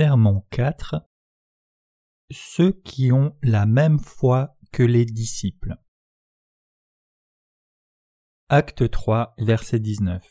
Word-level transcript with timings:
Sermon 0.00 0.46
4 0.48 1.06
Ceux 2.30 2.72
qui 2.72 3.12
ont 3.12 3.36
la 3.42 3.66
même 3.66 3.98
foi 3.98 4.56
que 4.72 4.82
les 4.82 5.04
disciples. 5.04 5.76
Acte 8.48 8.90
3, 8.90 9.34
verset 9.36 9.78
19. 9.78 10.24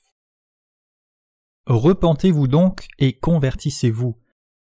Repentez-vous 1.67 2.47
donc 2.47 2.87
et 2.97 3.19
convertissez-vous, 3.19 4.19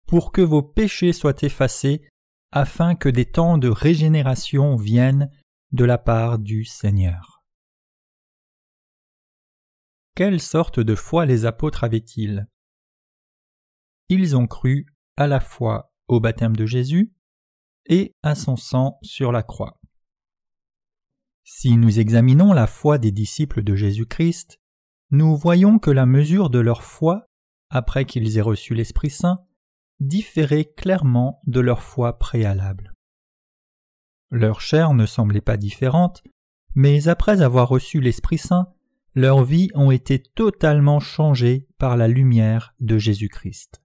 pour 0.08 0.34
que 0.34 0.41
vos 0.41 0.62
péchés 0.62 1.14
soient 1.14 1.42
effacés, 1.42 2.05
afin 2.52 2.94
que 2.94 3.08
des 3.08 3.32
temps 3.32 3.58
de 3.58 3.70
régénération 3.70 4.76
viennent 4.76 5.31
de 5.72 5.86
la 5.86 5.98
part 5.98 6.38
du 6.38 6.66
Seigneur. 6.66 7.45
Quelle 10.16 10.42
sorte 10.42 10.81
de 10.81 10.95
foi 10.95 11.26
les 11.26 11.45
apôtres 11.45 11.86
avaient-ils? 11.86 12.45
Ils 14.09 14.36
ont 14.36 14.48
cru 14.48 14.86
à 15.17 15.27
la 15.27 15.39
fois 15.39 15.91
au 16.07 16.20
baptême 16.20 16.55
de 16.55 16.66
Jésus 16.66 17.13
et 17.88 18.16
à 18.23 18.35
son 18.35 18.55
sang 18.55 18.98
sur 19.02 19.31
la 19.31 19.44
croix. 19.44 19.80
Si 21.44 21.75
nous 21.77 21.99
examinons 21.99 22.53
la 22.53 22.67
foi 22.67 22.98
des 22.98 23.12
disciples 23.12 23.63
de 23.63 23.75
Jésus-Christ, 23.75 24.59
nous 25.11 25.35
voyons 25.35 25.80
que 25.80 25.91
la 25.91 26.05
mesure 26.05 26.49
de 26.49 26.59
leur 26.59 26.84
foi, 26.84 27.27
après 27.70 28.05
qu'ils 28.05 28.38
aient 28.38 28.41
reçu 28.41 28.73
l'Esprit 28.73 29.09
Saint, 29.09 29.45
différait 29.99 30.66
clairement 30.66 31.41
de 31.47 31.59
leur 31.59 31.81
foi 31.81 32.20
préalable. 32.20 32.94
Leur 34.30 34.59
chair 34.59 34.94
ne 34.94 35.05
semblait 35.05 35.41
pas 35.41 35.58
différente, 35.58 36.22
mais 36.75 37.08
après 37.08 37.42
avoir 37.42 37.70
reçu 37.70 38.02
l'Esprit 38.02 38.38
Saint, 38.38 38.67
leurs 39.16 39.44
vies 39.44 39.70
ont 39.73 39.89
été 39.89 40.22
totalement 40.22 40.99
changées 40.99 41.67
par 41.80 41.97
la 41.97 42.08
lumière 42.08 42.75
de 42.81 42.97
Jésus-Christ. 42.97 43.81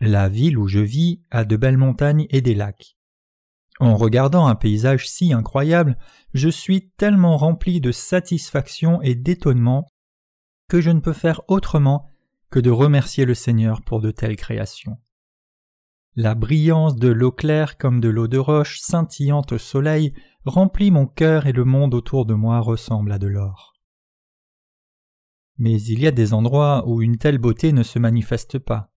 La 0.00 0.28
ville 0.28 0.58
où 0.58 0.66
je 0.68 0.80
vis 0.80 1.20
a 1.30 1.44
de 1.44 1.56
belles 1.56 1.78
montagnes 1.78 2.26
et 2.30 2.40
des 2.40 2.54
lacs. 2.54 2.96
En 3.80 3.96
regardant 3.96 4.46
un 4.46 4.54
paysage 4.54 5.08
si 5.08 5.32
incroyable, 5.32 5.98
je 6.32 6.48
suis 6.48 6.90
tellement 6.90 7.36
rempli 7.36 7.80
de 7.80 7.92
satisfaction 7.92 9.02
et 9.02 9.14
d'étonnement 9.14 9.88
que 10.68 10.80
je 10.80 10.90
ne 10.90 11.00
peux 11.00 11.12
faire 11.12 11.40
autrement 11.48 12.08
que 12.50 12.60
de 12.60 12.70
remercier 12.70 13.24
le 13.24 13.34
Seigneur 13.34 13.82
pour 13.82 14.00
de 14.00 14.10
telles 14.10 14.36
créations. 14.36 14.98
La 16.16 16.36
brillance 16.36 16.94
de 16.94 17.08
l'eau 17.08 17.32
claire 17.32 17.76
comme 17.76 18.00
de 18.00 18.08
l'eau 18.08 18.28
de 18.28 18.38
roche 18.38 18.78
scintillante 18.78 19.50
au 19.50 19.58
soleil 19.58 20.14
remplit 20.44 20.92
mon 20.92 21.06
cœur 21.06 21.46
et 21.46 21.52
le 21.52 21.64
monde 21.64 21.94
autour 21.94 22.26
de 22.26 22.34
moi 22.34 22.60
ressemble 22.60 23.10
à 23.10 23.18
de 23.18 23.26
l'or. 23.26 23.74
Mais 25.58 25.80
il 25.82 26.00
y 26.00 26.06
a 26.06 26.12
des 26.12 26.32
endroits 26.32 26.84
où 26.86 27.02
une 27.02 27.18
telle 27.18 27.38
beauté 27.38 27.72
ne 27.72 27.82
se 27.82 27.98
manifeste 27.98 28.60
pas. 28.60 28.93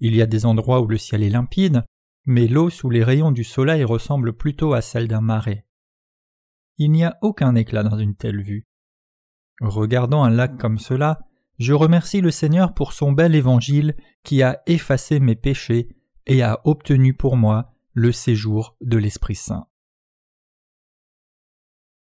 Il 0.00 0.14
y 0.14 0.22
a 0.22 0.26
des 0.26 0.46
endroits 0.46 0.80
où 0.80 0.86
le 0.86 0.98
ciel 0.98 1.22
est 1.22 1.30
limpide, 1.30 1.84
mais 2.24 2.46
l'eau 2.46 2.70
sous 2.70 2.90
les 2.90 3.02
rayons 3.02 3.32
du 3.32 3.44
soleil 3.44 3.84
ressemble 3.84 4.32
plutôt 4.32 4.72
à 4.74 4.80
celle 4.80 5.08
d'un 5.08 5.20
marais. 5.20 5.66
Il 6.76 6.92
n'y 6.92 7.04
a 7.04 7.18
aucun 7.22 7.54
éclat 7.54 7.82
dans 7.82 7.98
une 7.98 8.14
telle 8.14 8.42
vue. 8.42 8.66
Regardant 9.60 10.22
un 10.22 10.30
lac 10.30 10.56
comme 10.56 10.78
cela, 10.78 11.20
je 11.58 11.72
remercie 11.72 12.20
le 12.20 12.30
Seigneur 12.30 12.74
pour 12.74 12.92
son 12.92 13.12
bel 13.12 13.34
évangile 13.34 13.96
qui 14.22 14.42
a 14.42 14.62
effacé 14.66 15.18
mes 15.18 15.34
péchés 15.34 15.88
et 16.26 16.42
a 16.42 16.60
obtenu 16.64 17.14
pour 17.14 17.36
moi 17.36 17.74
le 17.94 18.12
séjour 18.12 18.76
de 18.80 18.96
l'Esprit 18.96 19.34
Saint. 19.34 19.66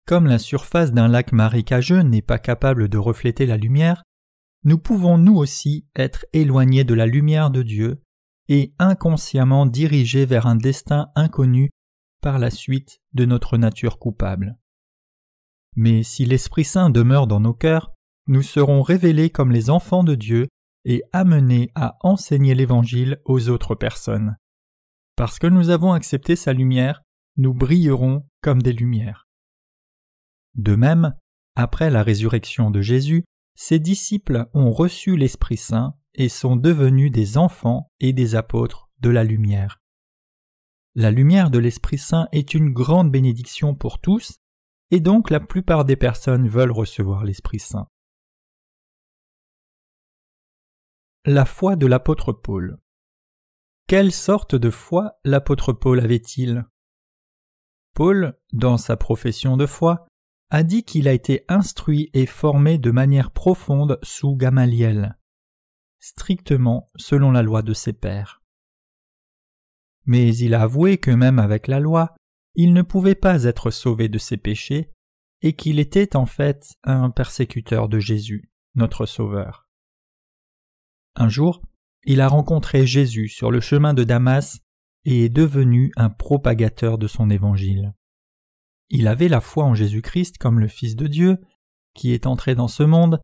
Comme 0.06 0.26
la 0.26 0.38
surface 0.38 0.92
d'un 0.92 1.08
lac 1.08 1.32
marécageux 1.32 2.00
n'est 2.00 2.22
pas 2.22 2.38
capable 2.38 2.88
de 2.88 2.98
refléter 2.98 3.44
la 3.44 3.56
lumière, 3.56 4.02
nous 4.64 4.78
pouvons 4.78 5.18
nous 5.18 5.36
aussi 5.36 5.86
être 5.96 6.24
éloignés 6.32 6.84
de 6.84 6.94
la 6.94 7.06
lumière 7.06 7.50
de 7.50 7.62
Dieu 7.62 8.02
et 8.48 8.74
inconsciemment 8.78 9.66
dirigés 9.66 10.26
vers 10.26 10.46
un 10.46 10.56
destin 10.56 11.10
inconnu 11.14 11.70
par 12.20 12.38
la 12.38 12.50
suite 12.50 13.00
de 13.12 13.24
notre 13.24 13.56
nature 13.56 13.98
coupable. 13.98 14.58
Mais 15.74 16.02
si 16.02 16.24
l'Esprit 16.24 16.64
Saint 16.64 16.90
demeure 16.90 17.26
dans 17.26 17.40
nos 17.40 17.54
cœurs, 17.54 17.92
nous 18.26 18.42
serons 18.42 18.82
révélés 18.82 19.30
comme 19.30 19.50
les 19.50 19.70
enfants 19.70 20.04
de 20.04 20.14
Dieu 20.14 20.48
et 20.84 21.02
amenés 21.12 21.70
à 21.74 21.96
enseigner 22.00 22.54
l'Évangile 22.54 23.20
aux 23.24 23.48
autres 23.48 23.74
personnes. 23.74 24.36
Parce 25.16 25.38
que 25.38 25.46
nous 25.46 25.70
avons 25.70 25.92
accepté 25.92 26.36
sa 26.36 26.52
lumière, 26.52 27.02
nous 27.36 27.54
brillerons 27.54 28.28
comme 28.42 28.62
des 28.62 28.72
lumières. 28.72 29.26
De 30.54 30.76
même, 30.76 31.14
après 31.56 31.90
la 31.90 32.02
résurrection 32.02 32.70
de 32.70 32.80
Jésus, 32.80 33.24
ses 33.62 33.78
disciples 33.78 34.48
ont 34.54 34.72
reçu 34.72 35.16
l'Esprit 35.16 35.56
Saint 35.56 35.96
et 36.14 36.28
sont 36.28 36.56
devenus 36.56 37.12
des 37.12 37.38
enfants 37.38 37.92
et 38.00 38.12
des 38.12 38.34
apôtres 38.34 38.90
de 38.98 39.08
la 39.08 39.22
lumière. 39.22 39.80
La 40.96 41.12
lumière 41.12 41.48
de 41.48 41.60
l'Esprit 41.60 41.98
Saint 41.98 42.26
est 42.32 42.54
une 42.54 42.72
grande 42.72 43.12
bénédiction 43.12 43.76
pour 43.76 44.00
tous, 44.00 44.40
et 44.90 44.98
donc 44.98 45.30
la 45.30 45.38
plupart 45.38 45.84
des 45.84 45.94
personnes 45.94 46.48
veulent 46.48 46.72
recevoir 46.72 47.22
l'Esprit 47.22 47.60
Saint. 47.60 47.86
La 51.24 51.44
foi 51.44 51.76
de 51.76 51.86
l'apôtre 51.86 52.32
Paul. 52.32 52.80
Quelle 53.86 54.10
sorte 54.10 54.56
de 54.56 54.70
foi 54.70 55.20
l'apôtre 55.22 55.72
Paul 55.72 56.00
avait-il? 56.00 56.66
Paul, 57.94 58.36
dans 58.52 58.76
sa 58.76 58.96
profession 58.96 59.56
de 59.56 59.66
foi, 59.66 60.08
a 60.52 60.64
dit 60.64 60.84
qu'il 60.84 61.08
a 61.08 61.14
été 61.14 61.46
instruit 61.48 62.10
et 62.12 62.26
formé 62.26 62.76
de 62.76 62.90
manière 62.90 63.30
profonde 63.30 63.98
sous 64.02 64.36
Gamaliel, 64.36 65.16
strictement 65.98 66.90
selon 66.94 67.30
la 67.30 67.40
loi 67.40 67.62
de 67.62 67.72
ses 67.72 67.94
pères. 67.94 68.42
Mais 70.04 70.36
il 70.36 70.52
a 70.52 70.60
avoué 70.60 70.98
que 70.98 71.10
même 71.10 71.38
avec 71.38 71.68
la 71.68 71.80
loi, 71.80 72.14
il 72.54 72.74
ne 72.74 72.82
pouvait 72.82 73.14
pas 73.14 73.44
être 73.44 73.70
sauvé 73.70 74.10
de 74.10 74.18
ses 74.18 74.36
péchés, 74.36 74.92
et 75.40 75.54
qu'il 75.54 75.78
était 75.78 76.16
en 76.16 76.26
fait 76.26 76.74
un 76.84 77.08
persécuteur 77.08 77.88
de 77.88 77.98
Jésus, 77.98 78.52
notre 78.74 79.06
Sauveur. 79.06 79.66
Un 81.14 81.30
jour, 81.30 81.62
il 82.04 82.20
a 82.20 82.28
rencontré 82.28 82.86
Jésus 82.86 83.28
sur 83.28 83.50
le 83.50 83.60
chemin 83.60 83.94
de 83.94 84.04
Damas 84.04 84.60
et 85.06 85.24
est 85.24 85.30
devenu 85.30 85.92
un 85.96 86.10
propagateur 86.10 86.98
de 86.98 87.06
son 87.06 87.30
évangile. 87.30 87.94
Il 88.90 89.08
avait 89.08 89.28
la 89.28 89.40
foi 89.40 89.64
en 89.64 89.74
Jésus-Christ 89.74 90.38
comme 90.38 90.60
le 90.60 90.68
Fils 90.68 90.96
de 90.96 91.06
Dieu, 91.06 91.38
qui 91.94 92.12
est 92.12 92.26
entré 92.26 92.54
dans 92.54 92.68
ce 92.68 92.82
monde, 92.82 93.20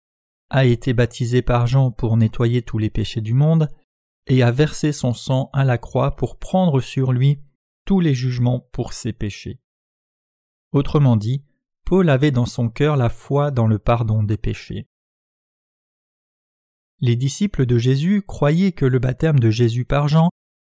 a 0.50 0.64
été 0.64 0.94
baptisé 0.94 1.42
par 1.42 1.66
Jean 1.66 1.90
pour 1.90 2.16
nettoyer 2.16 2.62
tous 2.62 2.78
les 2.78 2.90
péchés 2.90 3.20
du 3.20 3.34
monde, 3.34 3.68
et 4.26 4.42
a 4.42 4.50
versé 4.50 4.92
son 4.92 5.14
sang 5.14 5.50
à 5.52 5.64
la 5.64 5.78
croix 5.78 6.16
pour 6.16 6.38
prendre 6.38 6.80
sur 6.80 7.12
lui 7.12 7.40
tous 7.84 8.00
les 8.00 8.14
jugements 8.14 8.60
pour 8.72 8.92
ses 8.92 9.12
péchés. 9.12 9.60
Autrement 10.72 11.16
dit, 11.16 11.44
Paul 11.84 12.10
avait 12.10 12.30
dans 12.30 12.46
son 12.46 12.68
cœur 12.68 12.96
la 12.96 13.08
foi 13.08 13.50
dans 13.50 13.66
le 13.66 13.78
pardon 13.78 14.22
des 14.22 14.36
péchés. 14.36 14.86
Les 17.00 17.16
disciples 17.16 17.64
de 17.64 17.78
Jésus 17.78 18.22
croyaient 18.22 18.72
que 18.72 18.84
le 18.84 18.98
baptême 18.98 19.38
de 19.38 19.50
Jésus 19.50 19.84
par 19.84 20.08
Jean 20.08 20.28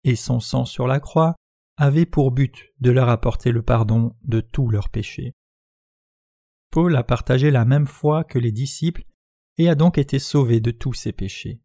et 0.04 0.16
son 0.16 0.38
sang 0.38 0.64
sur 0.64 0.86
la 0.86 1.00
croix 1.00 1.34
avait 1.80 2.04
pour 2.04 2.30
but 2.30 2.74
de 2.80 2.90
leur 2.90 3.08
apporter 3.08 3.52
le 3.52 3.62
pardon 3.62 4.14
de 4.22 4.42
tous 4.42 4.68
leurs 4.68 4.90
péchés. 4.90 5.34
Paul 6.70 6.94
a 6.94 7.02
partagé 7.02 7.50
la 7.50 7.64
même 7.64 7.86
foi 7.86 8.22
que 8.22 8.38
les 8.38 8.52
disciples 8.52 9.06
et 9.56 9.70
a 9.70 9.74
donc 9.74 9.96
été 9.96 10.18
sauvé 10.18 10.60
de 10.60 10.72
tous 10.72 10.92
ses 10.92 11.12
péchés. 11.12 11.62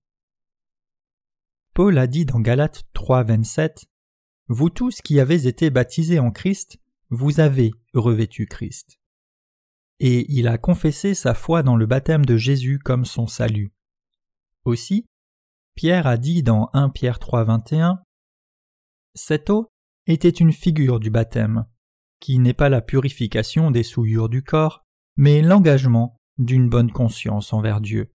Paul 1.73 1.97
a 1.97 2.07
dit 2.07 2.25
dans 2.25 2.39
Galates 2.39 2.85
3, 2.93 3.25
Vous 4.47 4.69
tous 4.69 5.01
qui 5.01 5.19
avez 5.19 5.47
été 5.47 5.69
baptisés 5.69 6.19
en 6.19 6.31
Christ, 6.31 6.79
vous 7.09 7.41
avez 7.41 7.73
revêtu 7.94 8.45
Christ. 8.45 9.01
Et 10.00 10.31
il 10.31 10.47
a 10.47 10.57
confessé 10.57 11.13
sa 11.13 11.33
foi 11.33 11.61
dans 11.61 11.75
le 11.75 11.88
baptême 11.88 12.25
de 12.25 12.38
Jésus 12.38 12.79
comme 12.79 13.03
son 13.03 13.27
salut. 13.27 13.73
Aussi, 14.63 15.07
Pierre 15.75 16.07
a 16.07 16.15
dit 16.15 16.41
dans 16.41 16.69
1 16.71 16.89
Pierre 16.89 17.19
3, 17.19 17.45
Cette 19.13 19.50
eau 19.50 19.69
était 20.07 20.30
une 20.30 20.54
figure 20.54 21.00
du 21.00 21.10
baptême, 21.10 21.66
qui 22.19 22.40
n'est 22.40 22.54
pas 22.54 22.69
la 22.69 22.81
purification 22.81 23.72
des 23.72 23.84
souillures 23.84 24.30
du 24.30 24.44
corps, 24.44 24.86
mais 25.18 25.42
l'engagement 25.42 26.19
d'une 26.38 26.69
bonne 26.69 26.92
conscience 26.92 27.54
envers 27.54 27.81
Dieu, 27.81 28.13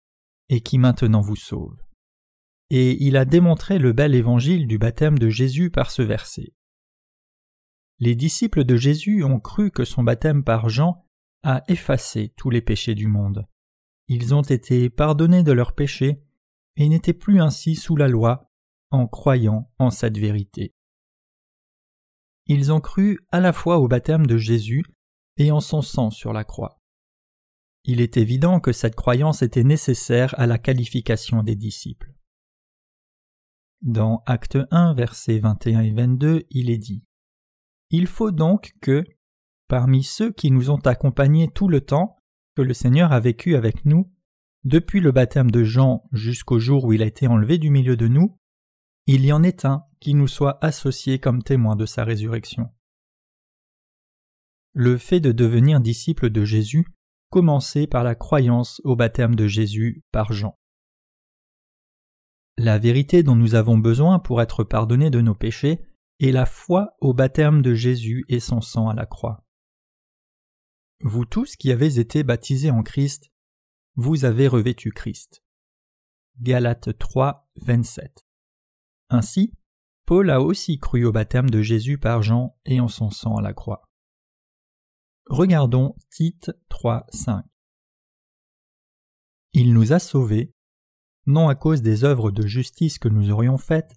et 0.48 0.60
qui 0.60 0.78
maintenant 0.78 1.20
vous 1.20 1.36
sauve. 1.36 1.76
Et 2.70 3.02
il 3.04 3.16
a 3.16 3.24
démontré 3.24 3.78
le 3.78 3.92
bel 3.92 4.14
évangile 4.14 4.66
du 4.66 4.78
baptême 4.78 5.18
de 5.18 5.28
Jésus 5.28 5.70
par 5.70 5.90
ce 5.90 6.02
verset. 6.02 6.54
Les 7.98 8.14
disciples 8.14 8.64
de 8.64 8.76
Jésus 8.76 9.22
ont 9.24 9.40
cru 9.40 9.70
que 9.70 9.84
son 9.84 10.02
baptême 10.02 10.44
par 10.44 10.68
Jean 10.68 11.06
a 11.42 11.62
effacé 11.68 12.34
tous 12.36 12.50
les 12.50 12.60
péchés 12.60 12.94
du 12.94 13.06
monde. 13.06 13.46
Ils 14.08 14.34
ont 14.34 14.42
été 14.42 14.90
pardonnés 14.90 15.42
de 15.42 15.52
leurs 15.52 15.74
péchés 15.74 16.22
et 16.76 16.88
n'étaient 16.88 17.12
plus 17.12 17.40
ainsi 17.40 17.74
sous 17.74 17.96
la 17.96 18.08
loi 18.08 18.50
en 18.90 19.06
croyant 19.06 19.70
en 19.78 19.90
cette 19.90 20.18
vérité 20.18 20.75
ils 22.46 22.72
ont 22.72 22.80
cru 22.80 23.18
à 23.32 23.40
la 23.40 23.52
fois 23.52 23.78
au 23.78 23.88
baptême 23.88 24.26
de 24.26 24.36
Jésus 24.36 24.84
et 25.36 25.50
en 25.50 25.60
son 25.60 25.82
sang 25.82 26.10
sur 26.10 26.32
la 26.32 26.44
croix. 26.44 26.80
Il 27.84 28.00
est 28.00 28.16
évident 28.16 28.60
que 28.60 28.72
cette 28.72 28.96
croyance 28.96 29.42
était 29.42 29.64
nécessaire 29.64 30.34
à 30.38 30.46
la 30.46 30.58
qualification 30.58 31.42
des 31.42 31.54
disciples. 31.54 32.12
Dans 33.82 34.22
Acte 34.26 34.58
1, 34.70 34.94
versets 34.94 35.38
21 35.38 35.82
et 35.82 35.92
22, 35.92 36.46
il 36.50 36.70
est 36.70 36.78
dit 36.78 37.04
Il 37.90 38.06
faut 38.06 38.32
donc 38.32 38.72
que, 38.80 39.04
parmi 39.68 40.02
ceux 40.02 40.32
qui 40.32 40.50
nous 40.50 40.70
ont 40.70 40.80
accompagnés 40.84 41.48
tout 41.48 41.68
le 41.68 41.80
temps, 41.80 42.16
que 42.56 42.62
le 42.62 42.74
Seigneur 42.74 43.12
a 43.12 43.20
vécu 43.20 43.54
avec 43.54 43.84
nous, 43.84 44.10
depuis 44.64 45.00
le 45.00 45.12
baptême 45.12 45.50
de 45.50 45.62
Jean 45.62 46.02
jusqu'au 46.10 46.58
jour 46.58 46.84
où 46.84 46.92
il 46.92 47.02
a 47.02 47.06
été 47.06 47.28
enlevé 47.28 47.58
du 47.58 47.70
milieu 47.70 47.96
de 47.96 48.08
nous, 48.08 48.36
il 49.06 49.24
y 49.24 49.32
en 49.32 49.42
ait 49.42 49.64
un 49.64 49.84
qui 50.00 50.14
nous 50.14 50.28
soit 50.28 50.58
associé 50.64 51.18
comme 51.18 51.42
témoin 51.42 51.76
de 51.76 51.86
sa 51.86 52.04
résurrection. 52.04 52.72
Le 54.72 54.98
fait 54.98 55.20
de 55.20 55.32
devenir 55.32 55.80
disciple 55.80 56.30
de 56.30 56.44
Jésus 56.44 56.86
commençait 57.30 57.86
par 57.86 58.04
la 58.04 58.14
croyance 58.14 58.80
au 58.84 58.94
baptême 58.94 59.34
de 59.34 59.46
Jésus 59.46 60.02
par 60.12 60.32
Jean. 60.32 60.58
La 62.58 62.78
vérité 62.78 63.22
dont 63.22 63.36
nous 63.36 63.54
avons 63.54 63.78
besoin 63.78 64.18
pour 64.18 64.40
être 64.40 64.64
pardonnés 64.64 65.10
de 65.10 65.20
nos 65.20 65.34
péchés 65.34 65.80
est 66.20 66.32
la 66.32 66.46
foi 66.46 66.96
au 67.00 67.14
baptême 67.14 67.62
de 67.62 67.74
Jésus 67.74 68.24
et 68.28 68.40
son 68.40 68.60
sang 68.60 68.88
à 68.88 68.94
la 68.94 69.06
croix. 69.06 69.44
Vous 71.02 71.26
tous 71.26 71.56
qui 71.56 71.70
avez 71.70 71.98
été 71.98 72.22
baptisés 72.22 72.70
en 72.70 72.82
Christ 72.82 73.30
vous 73.98 74.26
avez 74.26 74.46
revêtu 74.46 74.92
Christ. 74.92 75.42
Galates 76.38 76.98
3, 76.98 77.48
27. 77.62 78.25
Ainsi, 79.08 79.52
Paul 80.04 80.30
a 80.30 80.40
aussi 80.40 80.78
cru 80.78 81.04
au 81.04 81.12
baptême 81.12 81.50
de 81.50 81.62
Jésus 81.62 81.98
par 81.98 82.22
Jean 82.22 82.56
et 82.64 82.80
en 82.80 82.88
son 82.88 83.10
sang 83.10 83.36
à 83.36 83.42
la 83.42 83.52
croix. 83.52 83.82
Regardons 85.26 85.96
Tite 86.10 86.52
3, 86.68 87.06
5. 87.12 87.44
Il 89.52 89.72
nous 89.72 89.92
a 89.92 89.98
sauvés, 89.98 90.52
non 91.26 91.48
à 91.48 91.54
cause 91.54 91.82
des 91.82 92.04
œuvres 92.04 92.30
de 92.30 92.46
justice 92.46 92.98
que 92.98 93.08
nous 93.08 93.30
aurions 93.30 93.58
faites, 93.58 93.94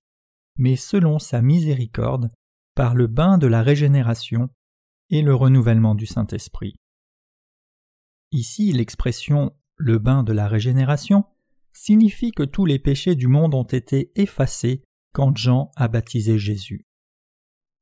mais 0.57 0.75
selon 0.75 1.19
sa 1.19 1.41
miséricorde, 1.41 2.29
par 2.75 2.95
le 2.95 3.07
bain 3.07 3.37
de 3.37 3.47
la 3.47 3.61
régénération 3.61 4.49
et 5.09 5.21
le 5.21 5.35
renouvellement 5.35 5.95
du 5.95 6.05
Saint-Esprit. 6.05 6.75
Ici, 8.31 8.71
l'expression 8.71 9.53
le 9.79 9.97
bain 9.97 10.23
de 10.23 10.33
la 10.33 10.47
régénération, 10.47 11.25
signifie 11.73 12.31
que 12.31 12.43
tous 12.43 12.65
les 12.65 12.79
péchés 12.79 13.15
du 13.15 13.27
monde 13.27 13.55
ont 13.55 13.63
été 13.63 14.11
effacés 14.15 14.83
quand 15.13 15.35
Jean 15.37 15.71
a 15.75 15.87
baptisé 15.87 16.37
Jésus. 16.37 16.85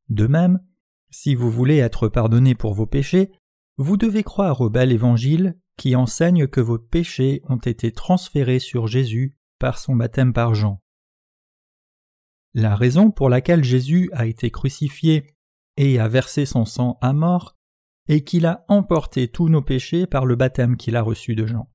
De 0.09 0.27
même, 0.27 0.59
si 1.09 1.35
vous 1.35 1.51
voulez 1.51 1.77
être 1.77 2.07
pardonné 2.07 2.55
pour 2.55 2.73
vos 2.73 2.87
péchés, 2.87 3.31
vous 3.77 3.97
devez 3.97 4.23
croire 4.23 4.61
au 4.61 4.69
bel 4.69 4.91
évangile 4.91 5.59
qui 5.77 5.95
enseigne 5.95 6.47
que 6.47 6.61
vos 6.61 6.79
péchés 6.79 7.41
ont 7.47 7.57
été 7.57 7.91
transférés 7.91 8.59
sur 8.59 8.87
Jésus 8.87 9.37
par 9.59 9.77
son 9.77 9.95
baptême 9.95 10.33
par 10.33 10.55
Jean. 10.55 10.81
La 12.53 12.75
raison 12.75 13.11
pour 13.11 13.29
laquelle 13.29 13.63
Jésus 13.63 14.09
a 14.13 14.25
été 14.25 14.49
crucifié 14.49 15.35
et 15.77 15.99
a 15.99 16.07
versé 16.07 16.45
son 16.45 16.65
sang 16.65 16.97
à 17.01 17.13
mort 17.13 17.55
est 18.07 18.23
qu'il 18.23 18.45
a 18.45 18.65
emporté 18.67 19.27
tous 19.27 19.49
nos 19.49 19.61
péchés 19.61 20.07
par 20.07 20.25
le 20.25 20.35
baptême 20.35 20.77
qu'il 20.77 20.95
a 20.95 21.01
reçu 21.01 21.35
de 21.35 21.45
Jean. 21.45 21.69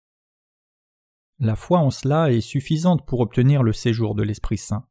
La 1.38 1.56
foi 1.56 1.78
en 1.78 1.90
cela 1.90 2.32
est 2.32 2.40
suffisante 2.40 3.06
pour 3.06 3.20
obtenir 3.20 3.62
le 3.62 3.72
séjour 3.72 4.14
de 4.14 4.22
l'Esprit 4.22 4.58
Saint. 4.58 4.86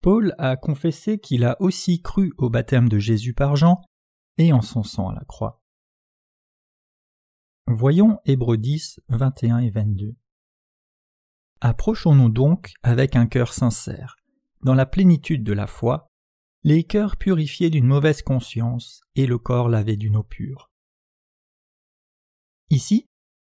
Paul 0.00 0.34
a 0.38 0.56
confessé 0.56 1.18
qu'il 1.18 1.44
a 1.44 1.60
aussi 1.60 2.00
cru 2.00 2.32
au 2.38 2.48
baptême 2.48 2.88
de 2.88 2.98
Jésus 2.98 3.34
par 3.34 3.56
Jean 3.56 3.82
et 4.38 4.52
en 4.52 4.62
son 4.62 4.82
sang 4.82 5.08
à 5.08 5.14
la 5.14 5.24
croix. 5.24 5.62
Voyons 7.66 8.18
Hébreux 8.24 8.56
10, 8.56 9.00
21 9.08 9.58
et 9.58 9.70
22. 9.70 10.16
Approchons-nous 11.60 12.30
donc 12.30 12.72
avec 12.82 13.16
un 13.16 13.26
cœur 13.26 13.52
sincère, 13.52 14.16
dans 14.62 14.74
la 14.74 14.86
plénitude 14.86 15.44
de 15.44 15.52
la 15.52 15.66
foi, 15.66 16.06
les 16.62 16.84
cœurs 16.84 17.16
purifiés 17.16 17.70
d'une 17.70 17.86
mauvaise 17.86 18.22
conscience 18.22 19.02
et 19.14 19.26
le 19.26 19.38
corps 19.38 19.68
lavé 19.68 19.96
d'une 19.96 20.16
eau 20.16 20.22
pure. 20.22 20.70
Ici, 22.70 23.06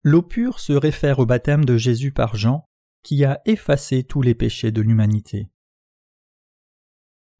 L'eau 0.05 0.21
pure 0.21 0.59
se 0.59 0.73
réfère 0.73 1.19
au 1.19 1.25
baptême 1.25 1.63
de 1.63 1.77
Jésus 1.77 2.11
par 2.11 2.35
Jean, 2.35 2.65
qui 3.03 3.23
a 3.23 3.41
effacé 3.45 4.03
tous 4.03 4.21
les 4.21 4.35
péchés 4.35 4.71
de 4.71 4.81
l'humanité. 4.81 5.47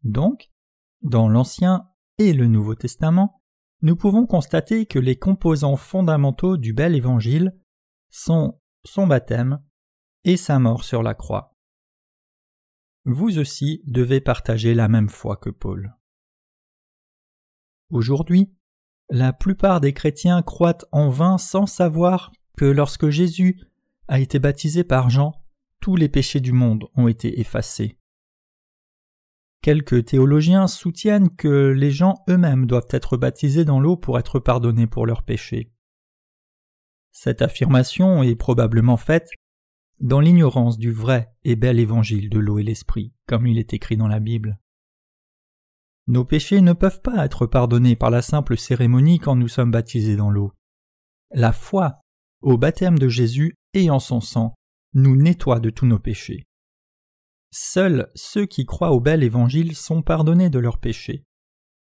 Donc, 0.03 0.51
dans 1.01 1.27
l'Ancien 1.27 1.89
et 2.17 2.33
le 2.33 2.47
Nouveau 2.47 2.75
Testament, 2.75 3.41
nous 3.81 3.95
pouvons 3.95 4.25
constater 4.25 4.85
que 4.85 5.00
les 5.00 5.17
composants 5.17 5.75
fondamentaux 5.75 6.57
du 6.57 6.73
bel 6.73 6.95
évangile 6.95 7.53
sont 8.09 8.61
son 8.85 9.07
baptême 9.07 9.61
et 10.23 10.38
sa 10.38 10.59
mort 10.59 10.83
sur 10.83 11.03
la 11.03 11.13
croix. 11.13 11.57
Vous 13.05 13.38
aussi 13.38 13.81
devez 13.85 14.21
partager 14.21 14.73
la 14.73 14.88
même 14.88 15.09
foi 15.09 15.35
que 15.35 15.50
Paul. 15.50 15.94
Aujourd'hui, 17.89 18.56
la 19.09 19.33
plupart 19.33 19.81
des 19.81 19.94
chrétiens 19.94 20.41
croient 20.41 20.77
en 20.91 21.09
vain 21.09 21.38
sans 21.38 21.65
savoir 21.65 22.31
que 22.57 22.65
lorsque 22.65 23.09
Jésus 23.09 23.59
a 24.07 24.19
été 24.19 24.39
baptisé 24.39 24.83
par 24.83 25.09
Jean, 25.09 25.33
tous 25.81 25.97
les 25.97 26.07
péchés 26.07 26.39
du 26.39 26.53
monde 26.53 26.85
ont 26.95 27.09
été 27.09 27.41
effacés. 27.41 27.97
Quelques 29.63 30.04
théologiens 30.04 30.68
soutiennent 30.68 31.33
que 31.33 31.69
les 31.69 31.89
gens 31.89 32.15
eux-mêmes 32.30 32.65
doivent 32.65 32.89
être 32.89 33.15
baptisés 33.15 33.63
dans 33.63 33.80
l'eau 33.80 33.95
pour 33.95 34.19
être 34.19 34.39
pardonnés 34.39 34.88
pour 34.88 35.06
leurs 35.06 35.24
péchés. 35.24 35.71
Cette 37.13 37.42
affirmation 37.42 38.24
est 38.24 38.36
probablement 38.36 38.98
faite 38.98 39.30
dans 40.01 40.19
l'ignorance 40.19 40.77
du 40.77 40.92
vrai 40.92 41.33
et 41.45 41.56
bel 41.56 41.80
évangile 41.80 42.30
de 42.30 42.39
l'eau 42.39 42.60
et 42.60 42.63
l'esprit, 42.63 43.13
comme 43.25 43.48
il 43.48 43.57
est 43.57 43.74
écrit 43.74 43.95
dans 43.95 44.10
la 44.10 44.19
Bible. 44.19 44.60
Nos 46.07 46.25
péchés 46.25 46.59
ne 46.59 46.74
peuvent 46.74 47.01
pas 47.01 47.24
être 47.24 47.45
pardonnés 47.45 47.95
par 47.95 48.09
la 48.09 48.21
simple 48.21 48.57
cérémonie 48.57 49.19
quand 49.19 49.38
nous 49.38 49.48
sommes 49.48 49.71
baptisés 49.71 50.18
dans 50.18 50.30
l'eau. 50.30 50.51
La 51.31 51.54
foi 51.54 52.01
au 52.42 52.57
baptême 52.57 53.00
de 53.00 53.07
Jésus 53.07 53.56
et 53.74 53.89
en 53.89 54.00
son 54.00 54.19
sang, 54.19 54.56
nous 54.94 55.16
nettoie 55.16 55.62
de 55.62 55.69
tous 55.69 55.86
nos 55.86 56.00
péchés. 56.00 56.44
Seuls 57.55 58.09
ceux 58.15 58.47
qui 58.47 58.65
croient 58.65 58.94
au 58.94 59.00
bel 59.00 59.21
évangile 59.21 59.75
sont 59.75 60.01
pardonnés 60.01 60.50
de 60.50 60.57
leurs 60.57 60.79
péchés. 60.79 61.23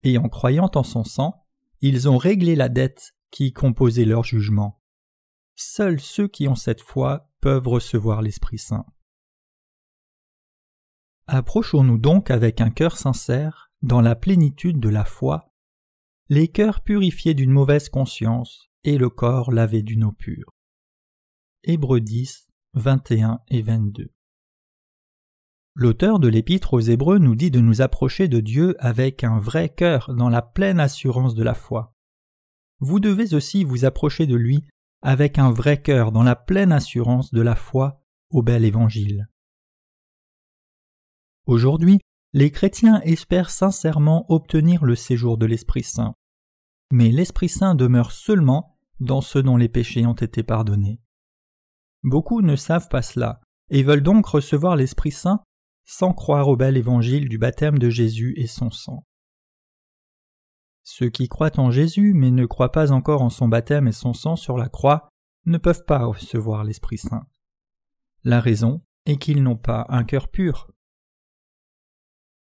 Et 0.03 0.19
en 0.19 0.29
croyant 0.29 0.71
en 0.75 0.83
son 0.83 1.03
sang, 1.03 1.47
ils 1.81 2.11
ont 2.11 2.19
réglé 2.19 2.57
la 2.57 2.69
dette 2.69 3.15
qui 3.31 3.55
composait 3.55 4.05
leur 4.05 4.23
jugement. 4.23 4.83
Seuls 5.55 5.99
ceux 5.99 6.29
qui 6.29 6.47
ont 6.47 6.57
cette 6.57 6.83
foi 6.83 7.31
peuvent 7.41 7.69
recevoir 7.69 8.21
l'Esprit 8.21 8.59
Saint. 8.59 8.85
Approchons-nous 11.27 11.97
donc 11.97 12.31
avec 12.31 12.61
un 12.61 12.69
cœur 12.69 12.99
sincère, 12.99 13.73
dans 13.81 14.03
la 14.03 14.15
plénitude 14.15 14.79
de 14.79 14.91
la 14.91 15.07
foi, 15.07 15.55
les 16.29 16.49
cœurs 16.49 16.83
purifiés 16.83 17.33
d'une 17.33 17.51
mauvaise 17.51 17.89
conscience, 17.89 18.69
et 18.85 18.99
le 18.99 19.09
corps 19.09 19.51
lavé 19.51 19.83
d'une 19.83 20.05
eau 20.05 20.13
pure. 20.13 20.53
Hébreux 21.65 22.01
10, 22.01 22.47
21 22.75 23.41
et 23.49 23.63
22. 23.63 24.13
L'auteur 25.79 26.19
de 26.21 26.29
l'épître 26.29 26.73
aux 26.73 26.81
Hébreux 26.81 27.19
nous 27.19 27.35
dit 27.35 27.51
de 27.51 27.61
nous 27.61 27.83
approcher 27.83 28.29
de 28.29 28.41
Dieu 28.41 28.75
avec 28.79 29.25
un 29.25 29.39
vrai 29.39 29.69
cœur 29.69 30.15
dans 30.15 30.31
la 30.31 30.41
pleine 30.41 30.81
assurance 30.81 31.35
de 31.35 31.43
la 31.43 31.53
foi. 31.53 31.93
Vous 32.81 32.99
devez 32.99 33.35
aussi 33.35 33.63
vous 33.63 33.85
approcher 33.85 34.27
de 34.27 34.37
lui 34.37 34.63
avec 35.03 35.39
un 35.39 35.51
vrai 35.51 35.83
cœur 35.83 36.13
dans 36.13 36.23
la 36.23 36.35
pleine 36.35 36.73
assurance 36.73 37.31
de 37.31 37.43
la 37.43 37.55
foi 37.55 38.03
au 38.31 38.43
bel 38.43 38.65
évangile. 38.65 39.29
Aujourd'hui, 41.45 42.01
les 42.33 42.51
chrétiens 42.51 43.03
espèrent 43.03 43.51
sincèrement 43.51 44.25
obtenir 44.31 44.83
le 44.83 44.95
séjour 44.95 45.37
de 45.37 45.45
l'Esprit 45.45 45.83
Saint. 45.83 46.15
Mais 46.91 47.11
l'Esprit 47.11 47.51
Saint 47.51 47.75
demeure 47.75 48.13
seulement 48.13 48.79
dans 49.01 49.21
ce 49.21 49.39
dont 49.39 49.59
les 49.59 49.69
péchés 49.69 50.07
ont 50.07 50.15
été 50.15 50.43
pardonnés. 50.43 51.03
Beaucoup 52.03 52.41
ne 52.41 52.57
savent 52.57 52.89
pas 52.89 53.03
cela, 53.03 53.43
et 53.69 53.83
veulent 53.83 54.03
donc 54.03 54.27
recevoir 54.27 54.77
l'Esprit 54.77 55.13
Saint 55.13 55.43
sans 55.87 56.13
croire 56.13 56.49
au 56.49 56.57
bel 56.57 56.77
évangile 56.77 57.29
du 57.29 57.39
baptême 57.39 57.79
de 57.79 57.89
Jésus 57.89 58.35
et 58.37 58.47
son 58.47 58.71
sang. 58.71 59.07
Ceux 60.83 61.09
qui 61.09 61.29
croient 61.29 61.59
en 61.59 61.71
Jésus 61.71 62.13
mais 62.15 62.31
ne 62.31 62.45
croient 62.45 62.73
pas 62.73 62.93
encore 62.93 63.23
en 63.23 63.31
son 63.31 63.49
baptême 63.49 63.89
et 63.89 63.93
son 63.93 64.13
sang 64.13 64.37
sur 64.37 64.59
la 64.59 64.69
croix 64.69 65.09
ne 65.47 65.59
peuvent 65.59 65.85
pas 65.85 66.05
recevoir 66.05 66.65
l'Esprit 66.65 66.99
Saint. 66.99 67.27
La 68.25 68.41
raison 68.41 68.83
est 69.07 69.17
qu'ils 69.17 69.43
n'ont 69.43 69.57
pas 69.57 69.87
un 69.89 70.05
cœur 70.05 70.29
pur. 70.29 70.71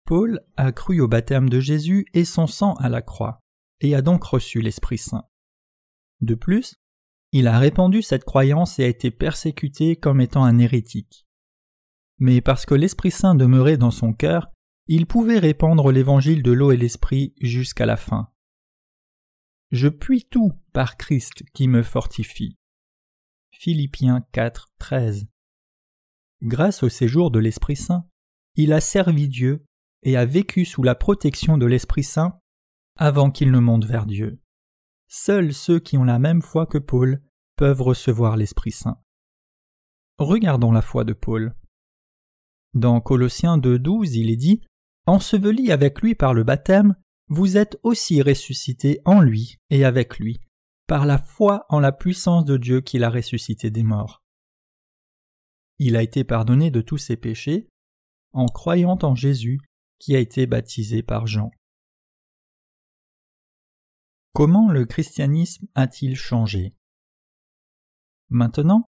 Paul 0.04 0.40
a 0.56 0.72
cru 0.72 1.00
au 1.00 1.08
baptême 1.08 1.48
de 1.48 1.60
Jésus 1.60 2.06
et 2.14 2.24
son 2.24 2.46
sang 2.46 2.74
à 2.74 2.88
la 2.88 3.02
croix, 3.02 3.40
et 3.80 3.94
a 3.94 4.02
donc 4.02 4.22
reçu 4.24 4.60
l'Esprit 4.60 4.98
Saint. 4.98 5.24
De 6.20 6.34
plus, 6.34 6.76
il 7.32 7.48
a 7.48 7.58
répandu 7.58 8.02
cette 8.02 8.24
croyance 8.24 8.78
et 8.78 8.84
a 8.84 8.88
été 8.88 9.10
persécuté 9.10 9.96
comme 9.96 10.20
étant 10.20 10.44
un 10.44 10.58
hérétique. 10.58 11.25
Mais 12.18 12.40
parce 12.40 12.66
que 12.66 12.74
l'Esprit 12.74 13.10
Saint 13.10 13.34
demeurait 13.34 13.76
dans 13.76 13.90
son 13.90 14.12
cœur, 14.12 14.50
il 14.86 15.06
pouvait 15.06 15.38
répandre 15.38 15.90
l'évangile 15.90 16.42
de 16.42 16.52
l'eau 16.52 16.72
et 16.72 16.76
l'Esprit 16.76 17.34
jusqu'à 17.40 17.86
la 17.86 17.96
fin. 17.96 18.30
Je 19.72 19.88
puis 19.88 20.24
tout 20.30 20.52
par 20.72 20.96
Christ 20.96 21.42
qui 21.52 21.66
me 21.68 21.82
fortifie. 21.82 22.56
Philippiens 23.50 24.24
4, 24.32 24.68
13. 24.78 25.26
Grâce 26.42 26.82
au 26.82 26.88
séjour 26.88 27.30
de 27.30 27.38
l'Esprit 27.38 27.76
Saint, 27.76 28.06
il 28.54 28.72
a 28.72 28.80
servi 28.80 29.28
Dieu 29.28 29.64
et 30.02 30.16
a 30.16 30.24
vécu 30.24 30.64
sous 30.64 30.82
la 30.82 30.94
protection 30.94 31.58
de 31.58 31.66
l'Esprit 31.66 32.04
Saint 32.04 32.38
avant 32.96 33.30
qu'il 33.30 33.50
ne 33.50 33.58
monte 33.58 33.84
vers 33.84 34.06
Dieu. 34.06 34.40
Seuls 35.08 35.52
ceux 35.52 35.80
qui 35.80 35.98
ont 35.98 36.04
la 36.04 36.18
même 36.18 36.42
foi 36.42 36.66
que 36.66 36.78
Paul 36.78 37.22
peuvent 37.56 37.82
recevoir 37.82 38.36
l'Esprit 38.36 38.72
Saint. 38.72 39.00
Regardons 40.18 40.72
la 40.72 40.82
foi 40.82 41.04
de 41.04 41.12
Paul. 41.12 41.54
Dans 42.76 43.00
Colossiens 43.00 43.56
2.12, 43.56 44.18
il 44.18 44.30
est 44.30 44.36
dit 44.36 44.60
Enseveli 45.06 45.72
avec 45.72 46.02
lui 46.02 46.14
par 46.14 46.34
le 46.34 46.44
baptême, 46.44 46.94
vous 47.28 47.56
êtes 47.56 47.78
aussi 47.82 48.20
ressuscités 48.20 49.00
en 49.06 49.22
lui 49.22 49.56
et 49.70 49.86
avec 49.86 50.18
lui, 50.18 50.40
par 50.86 51.06
la 51.06 51.16
foi 51.16 51.64
en 51.70 51.80
la 51.80 51.90
puissance 51.90 52.44
de 52.44 52.58
Dieu 52.58 52.82
qui 52.82 52.98
l'a 52.98 53.08
ressuscité 53.08 53.70
des 53.70 53.82
morts. 53.82 54.22
Il 55.78 55.96
a 55.96 56.02
été 56.02 56.22
pardonné 56.22 56.70
de 56.70 56.82
tous 56.82 56.98
ses 56.98 57.16
péchés 57.16 57.66
en 58.32 58.44
croyant 58.44 58.98
en 59.00 59.14
Jésus 59.14 59.58
qui 59.98 60.14
a 60.14 60.18
été 60.18 60.46
baptisé 60.46 61.02
par 61.02 61.26
Jean. 61.26 61.50
Comment 64.34 64.70
le 64.70 64.84
christianisme 64.84 65.66
a-t-il 65.74 66.14
changé? 66.14 66.74
Maintenant, 68.28 68.82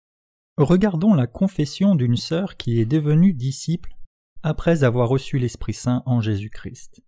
regardons 0.57 1.13
la 1.13 1.27
confession 1.27 1.95
d'une 1.95 2.17
sœur 2.17 2.57
qui 2.57 2.79
est 2.79 2.85
devenue 2.85 3.33
disciple 3.33 3.95
après 4.43 4.83
avoir 4.83 5.09
reçu 5.09 5.37
l'Esprit 5.37 5.73
Saint 5.73 6.03
en 6.05 6.21
Jésus-Christ. 6.21 7.01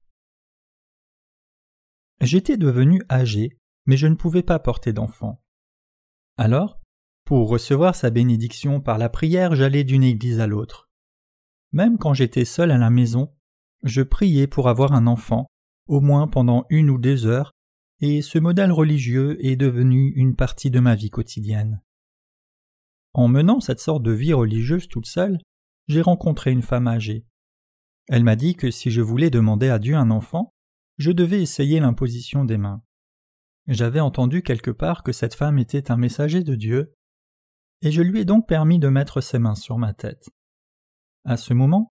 J'étais 2.21 2.57
devenu 2.57 3.01
âgé, 3.09 3.57
mais 3.85 3.97
je 3.97 4.07
ne 4.07 4.15
pouvais 4.15 4.43
pas 4.43 4.59
porter 4.59 4.93
d'enfant. 4.93 5.41
Alors, 6.37 6.79
pour 7.25 7.49
recevoir 7.49 7.95
sa 7.95 8.09
bénédiction 8.09 8.81
par 8.81 8.97
la 8.97 9.09
prière, 9.09 9.55
j'allais 9.55 9.83
d'une 9.83 10.03
église 10.03 10.39
à 10.39 10.47
l'autre. 10.47 10.89
Même 11.71 11.97
quand 11.97 12.13
j'étais 12.13 12.45
seul 12.45 12.71
à 12.71 12.77
la 12.77 12.89
maison, 12.89 13.33
je 13.83 14.01
priais 14.01 14.47
pour 14.47 14.67
avoir 14.67 14.93
un 14.93 15.07
enfant, 15.07 15.47
au 15.87 16.01
moins 16.01 16.27
pendant 16.27 16.65
une 16.69 16.89
ou 16.89 16.97
deux 16.97 17.25
heures, 17.25 17.51
et 18.01 18.21
ce 18.21 18.39
modèle 18.39 18.71
religieux 18.71 19.37
est 19.45 19.55
devenu 19.55 20.11
une 20.15 20.35
partie 20.35 20.71
de 20.71 20.79
ma 20.79 20.95
vie 20.95 21.09
quotidienne. 21.09 21.81
En 23.13 23.27
menant 23.27 23.59
cette 23.59 23.79
sorte 23.79 24.03
de 24.03 24.11
vie 24.11 24.33
religieuse 24.33 24.87
toute 24.87 25.07
seule, 25.07 25.39
j'ai 25.87 26.01
rencontré 26.01 26.51
une 26.51 26.61
femme 26.61 26.87
âgée. 26.87 27.25
Elle 28.07 28.23
m'a 28.23 28.35
dit 28.35 28.55
que 28.55 28.71
si 28.71 28.91
je 28.91 29.01
voulais 29.01 29.29
demander 29.29 29.69
à 29.69 29.79
Dieu 29.79 29.95
un 29.95 30.11
enfant, 30.11 30.53
je 30.97 31.11
devais 31.11 31.41
essayer 31.41 31.79
l'imposition 31.79 32.45
des 32.45 32.57
mains. 32.57 32.83
J'avais 33.67 33.99
entendu 33.99 34.41
quelque 34.41 34.71
part 34.71 35.03
que 35.03 35.11
cette 35.11 35.35
femme 35.35 35.59
était 35.59 35.91
un 35.91 35.97
messager 35.97 36.43
de 36.43 36.55
Dieu, 36.55 36.93
et 37.81 37.91
je 37.91 38.01
lui 38.01 38.19
ai 38.19 38.25
donc 38.25 38.47
permis 38.47 38.79
de 38.79 38.89
mettre 38.89 39.21
ses 39.21 39.39
mains 39.39 39.55
sur 39.55 39.77
ma 39.77 39.93
tête. 39.93 40.29
À 41.23 41.37
ce 41.37 41.53
moment, 41.53 41.91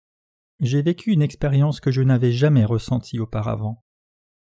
j'ai 0.59 0.81
vécu 0.81 1.11
une 1.11 1.21
expérience 1.21 1.79
que 1.79 1.91
je 1.91 2.01
n'avais 2.01 2.31
jamais 2.31 2.65
ressentie 2.65 3.19
auparavant. 3.19 3.83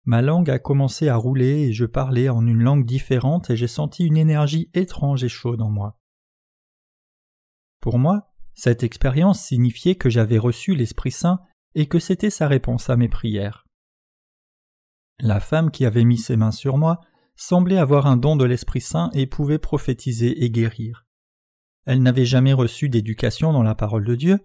Ma 0.05 0.21
langue 0.21 0.49
a 0.49 0.59
commencé 0.59 1.09
à 1.09 1.15
rouler 1.15 1.63
et 1.63 1.73
je 1.73 1.85
parlais 1.85 2.29
en 2.29 2.45
une 2.45 2.61
langue 2.61 2.85
différente 2.85 3.49
et 3.49 3.57
j'ai 3.57 3.67
senti 3.67 4.05
une 4.05 4.17
énergie 4.17 4.69
étrange 4.73 5.23
et 5.23 5.29
chaude 5.29 5.61
en 5.61 5.69
moi. 5.69 5.97
Pour 7.85 7.99
moi, 7.99 8.31
cette 8.55 8.81
expérience 8.81 9.39
signifiait 9.39 9.93
que 9.93 10.09
j'avais 10.09 10.39
reçu 10.39 10.73
l'Esprit 10.73 11.11
Saint 11.11 11.39
et 11.75 11.85
que 11.85 11.99
c'était 11.99 12.31
sa 12.31 12.47
réponse 12.47 12.89
à 12.89 12.95
mes 12.95 13.09
prières. 13.09 13.67
La 15.19 15.39
femme 15.39 15.69
qui 15.69 15.85
avait 15.85 16.03
mis 16.03 16.17
ses 16.17 16.35
mains 16.35 16.49
sur 16.49 16.79
moi 16.79 16.99
semblait 17.35 17.77
avoir 17.77 18.07
un 18.07 18.17
don 18.17 18.37
de 18.37 18.43
l'Esprit 18.43 18.81
Saint 18.81 19.11
et 19.13 19.27
pouvait 19.27 19.59
prophétiser 19.59 20.43
et 20.43 20.49
guérir. 20.49 21.05
Elle 21.85 22.01
n'avait 22.01 22.25
jamais 22.25 22.53
reçu 22.53 22.89
d'éducation 22.89 23.53
dans 23.53 23.61
la 23.61 23.75
parole 23.75 24.03
de 24.03 24.15
Dieu, 24.15 24.39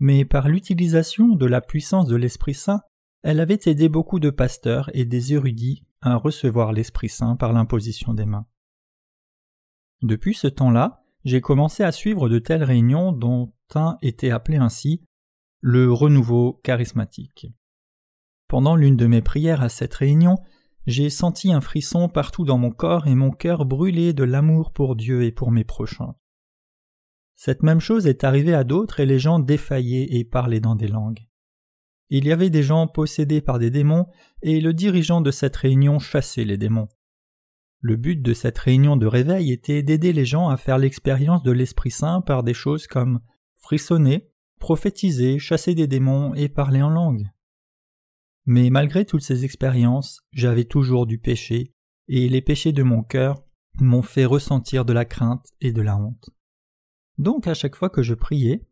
mais 0.00 0.24
par 0.24 0.48
l'utilisation 0.48 1.28
de 1.28 1.46
la 1.46 1.60
puissance 1.60 2.08
de 2.08 2.16
l'Esprit 2.16 2.54
Saint, 2.54 2.80
elle 3.22 3.38
avait 3.38 3.60
aidé 3.66 3.88
beaucoup 3.88 4.18
de 4.18 4.30
pasteurs 4.30 4.90
et 4.94 5.04
des 5.04 5.32
érudits 5.32 5.84
à 6.00 6.16
recevoir 6.16 6.72
l'Esprit 6.72 7.08
Saint 7.08 7.36
par 7.36 7.52
l'imposition 7.52 8.14
des 8.14 8.26
mains. 8.26 8.46
Depuis 10.02 10.34
ce 10.34 10.48
temps-là, 10.48 10.99
j'ai 11.24 11.40
commencé 11.40 11.82
à 11.82 11.92
suivre 11.92 12.28
de 12.28 12.38
telles 12.38 12.64
réunions 12.64 13.12
dont 13.12 13.52
un 13.74 13.98
était 14.02 14.30
appelé 14.30 14.58
ainsi 14.58 15.02
le 15.60 15.92
renouveau 15.92 16.60
charismatique. 16.64 17.46
Pendant 18.48 18.74
l'une 18.74 18.96
de 18.96 19.06
mes 19.06 19.22
prières 19.22 19.62
à 19.62 19.68
cette 19.68 19.94
réunion, 19.94 20.36
j'ai 20.86 21.10
senti 21.10 21.52
un 21.52 21.60
frisson 21.60 22.08
partout 22.08 22.44
dans 22.44 22.58
mon 22.58 22.70
corps 22.70 23.06
et 23.06 23.14
mon 23.14 23.30
cœur 23.30 23.64
brûlait 23.64 24.12
de 24.12 24.24
l'amour 24.24 24.72
pour 24.72 24.96
Dieu 24.96 25.22
et 25.22 25.32
pour 25.32 25.50
mes 25.50 25.64
prochains. 25.64 26.14
Cette 27.36 27.62
même 27.62 27.80
chose 27.80 28.06
est 28.06 28.24
arrivée 28.24 28.54
à 28.54 28.64
d'autres 28.64 29.00
et 29.00 29.06
les 29.06 29.18
gens 29.18 29.38
défaillaient 29.38 30.08
et 30.10 30.24
parlaient 30.24 30.60
dans 30.60 30.74
des 30.74 30.88
langues. 30.88 31.26
Il 32.08 32.26
y 32.26 32.32
avait 32.32 32.50
des 32.50 32.62
gens 32.62 32.88
possédés 32.88 33.40
par 33.40 33.58
des 33.58 33.70
démons 33.70 34.06
et 34.42 34.60
le 34.60 34.74
dirigeant 34.74 35.20
de 35.20 35.30
cette 35.30 35.56
réunion 35.56 35.98
chassait 35.98 36.44
les 36.44 36.58
démons. 36.58 36.88
Le 37.80 37.96
but 37.96 38.20
de 38.20 38.34
cette 38.34 38.58
réunion 38.58 38.96
de 38.96 39.06
réveil 39.06 39.52
était 39.52 39.82
d'aider 39.82 40.12
les 40.12 40.26
gens 40.26 40.48
à 40.48 40.58
faire 40.58 40.76
l'expérience 40.76 41.42
de 41.42 41.50
l'Esprit 41.50 41.90
Saint 41.90 42.20
par 42.20 42.42
des 42.42 42.52
choses 42.52 42.86
comme 42.86 43.20
frissonner, 43.56 44.30
prophétiser, 44.58 45.38
chasser 45.38 45.74
des 45.74 45.86
démons 45.86 46.34
et 46.34 46.48
parler 46.48 46.82
en 46.82 46.90
langue. 46.90 47.30
Mais 48.44 48.68
malgré 48.68 49.04
toutes 49.04 49.22
ces 49.22 49.44
expériences, 49.44 50.20
j'avais 50.32 50.64
toujours 50.64 51.06
du 51.06 51.18
péché, 51.18 51.74
et 52.08 52.28
les 52.28 52.42
péchés 52.42 52.72
de 52.72 52.82
mon 52.82 53.02
cœur 53.02 53.42
m'ont 53.80 54.02
fait 54.02 54.26
ressentir 54.26 54.84
de 54.84 54.92
la 54.92 55.04
crainte 55.04 55.46
et 55.60 55.72
de 55.72 55.80
la 55.80 55.96
honte. 55.96 56.30
Donc 57.16 57.46
à 57.46 57.54
chaque 57.54 57.76
fois 57.76 57.88
que 57.88 58.02
je 58.02 58.14
priais, 58.14 58.66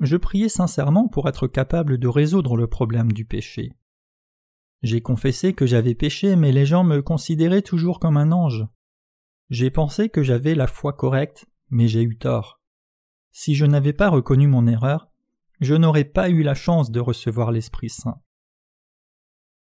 je 0.00 0.16
priais 0.16 0.48
sincèrement 0.48 1.08
pour 1.08 1.28
être 1.28 1.46
capable 1.48 1.98
de 1.98 2.08
résoudre 2.08 2.56
le 2.56 2.66
problème 2.66 3.12
du 3.12 3.24
péché. 3.24 3.72
J'ai 4.82 5.00
confessé 5.00 5.52
que 5.54 5.66
j'avais 5.66 5.94
péché, 5.94 6.34
mais 6.36 6.52
les 6.52 6.66
gens 6.66 6.84
me 6.84 7.02
considéraient 7.02 7.62
toujours 7.62 8.00
comme 8.00 8.16
un 8.16 8.32
ange. 8.32 8.66
J'ai 9.50 9.70
pensé 9.70 10.08
que 10.08 10.22
j'avais 10.22 10.54
la 10.54 10.66
foi 10.66 10.92
correcte, 10.92 11.46
mais 11.70 11.88
j'ai 11.88 12.02
eu 12.02 12.18
tort. 12.18 12.60
Si 13.30 13.54
je 13.54 13.64
n'avais 13.64 13.92
pas 13.92 14.08
reconnu 14.08 14.46
mon 14.46 14.66
erreur, 14.66 15.08
je 15.60 15.74
n'aurais 15.74 16.04
pas 16.04 16.28
eu 16.28 16.42
la 16.42 16.54
chance 16.54 16.90
de 16.90 17.00
recevoir 17.00 17.52
l'Esprit 17.52 17.90
Saint. 17.90 18.20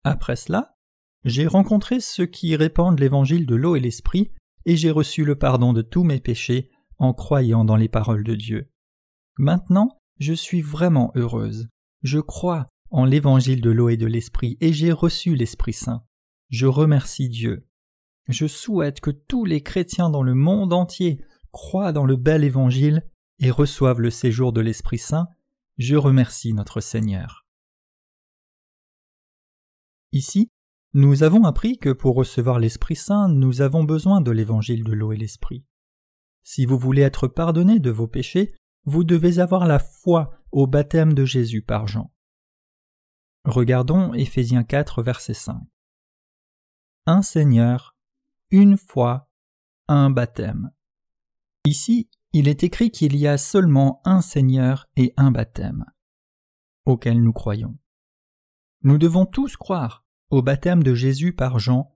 Après 0.03 0.35
cela, 0.35 0.75
j'ai 1.23 1.47
rencontré 1.47 1.99
ceux 1.99 2.27
qui 2.27 2.55
répandent 2.55 2.99
l'évangile 2.99 3.45
de 3.45 3.55
l'eau 3.55 3.75
et 3.75 3.79
l'esprit, 3.79 4.31
et 4.65 4.75
j'ai 4.75 4.91
reçu 4.91 5.25
le 5.25 5.35
pardon 5.35 5.73
de 5.73 5.81
tous 5.81 6.03
mes 6.03 6.19
péchés 6.19 6.69
en 6.99 7.13
croyant 7.13 7.65
dans 7.65 7.75
les 7.75 7.89
paroles 7.89 8.23
de 8.23 8.35
Dieu. 8.35 8.71
Maintenant, 9.37 10.01
je 10.19 10.33
suis 10.33 10.61
vraiment 10.61 11.11
heureuse. 11.15 11.69
Je 12.03 12.19
crois 12.19 12.69
en 12.91 13.05
l'évangile 13.05 13.61
de 13.61 13.69
l'eau 13.69 13.89
et 13.89 13.97
de 13.97 14.05
l'esprit 14.05 14.57
et 14.61 14.73
j'ai 14.73 14.91
reçu 14.91 15.35
l'Esprit 15.35 15.73
Saint. 15.73 16.03
Je 16.49 16.65
remercie 16.65 17.29
Dieu. 17.29 17.67
Je 18.27 18.47
souhaite 18.47 19.01
que 19.01 19.11
tous 19.11 19.45
les 19.45 19.61
chrétiens 19.61 20.09
dans 20.09 20.23
le 20.23 20.33
monde 20.33 20.73
entier 20.73 21.23
croient 21.51 21.91
dans 21.91 22.05
le 22.05 22.15
bel 22.15 22.43
évangile 22.43 23.03
et 23.39 23.51
reçoivent 23.51 24.01
le 24.01 24.09
séjour 24.09 24.53
de 24.53 24.61
l'Esprit 24.61 24.97
Saint. 24.97 25.27
Je 25.77 25.95
remercie 25.95 26.53
notre 26.53 26.81
Seigneur. 26.81 27.45
Ici, 30.11 30.49
nous 30.93 31.23
avons 31.23 31.43
appris 31.43 31.77
que 31.77 31.89
pour 31.89 32.15
recevoir 32.15 32.59
l'Esprit 32.59 32.95
Saint, 32.95 33.27
nous 33.27 33.61
avons 33.61 33.83
besoin 33.83 34.21
de 34.21 34.31
l'évangile 34.31 34.83
de 34.83 34.93
l'eau 34.93 35.11
et 35.11 35.17
l'esprit. 35.17 35.65
Si 36.43 36.65
vous 36.65 36.77
voulez 36.77 37.01
être 37.01 37.27
pardonné 37.27 37.79
de 37.79 37.89
vos 37.89 38.07
péchés, 38.07 38.53
vous 38.85 39.03
devez 39.03 39.39
avoir 39.39 39.65
la 39.65 39.79
foi 39.79 40.31
au 40.51 40.67
baptême 40.67 41.13
de 41.13 41.25
Jésus 41.25 41.61
par 41.61 41.87
Jean. 41.87 42.11
Regardons 43.45 44.11
Éphésiens 44.15 44.63
4, 44.63 45.03
verset 45.03 45.35
5. 45.35 45.61
Un 47.05 47.21
Seigneur, 47.21 47.95
une 48.49 48.75
foi, 48.75 49.29
un 49.87 50.09
baptême. 50.09 50.71
Ici, 51.63 52.09
il 52.33 52.47
est 52.47 52.63
écrit 52.63 52.89
qu'il 52.89 53.15
y 53.15 53.27
a 53.27 53.37
seulement 53.37 54.01
un 54.03 54.21
Seigneur 54.21 54.87
et 54.95 55.13
un 55.15 55.29
baptême, 55.29 55.85
auquel 56.85 57.21
nous 57.21 57.33
croyons. 57.33 57.77
Nous 58.81 58.97
devons 58.97 59.27
tous 59.27 59.57
croire 59.57 60.03
au 60.31 60.41
baptême 60.41 60.81
de 60.81 60.95
Jésus 60.95 61.31
par 61.31 61.59
Jean 61.59 61.95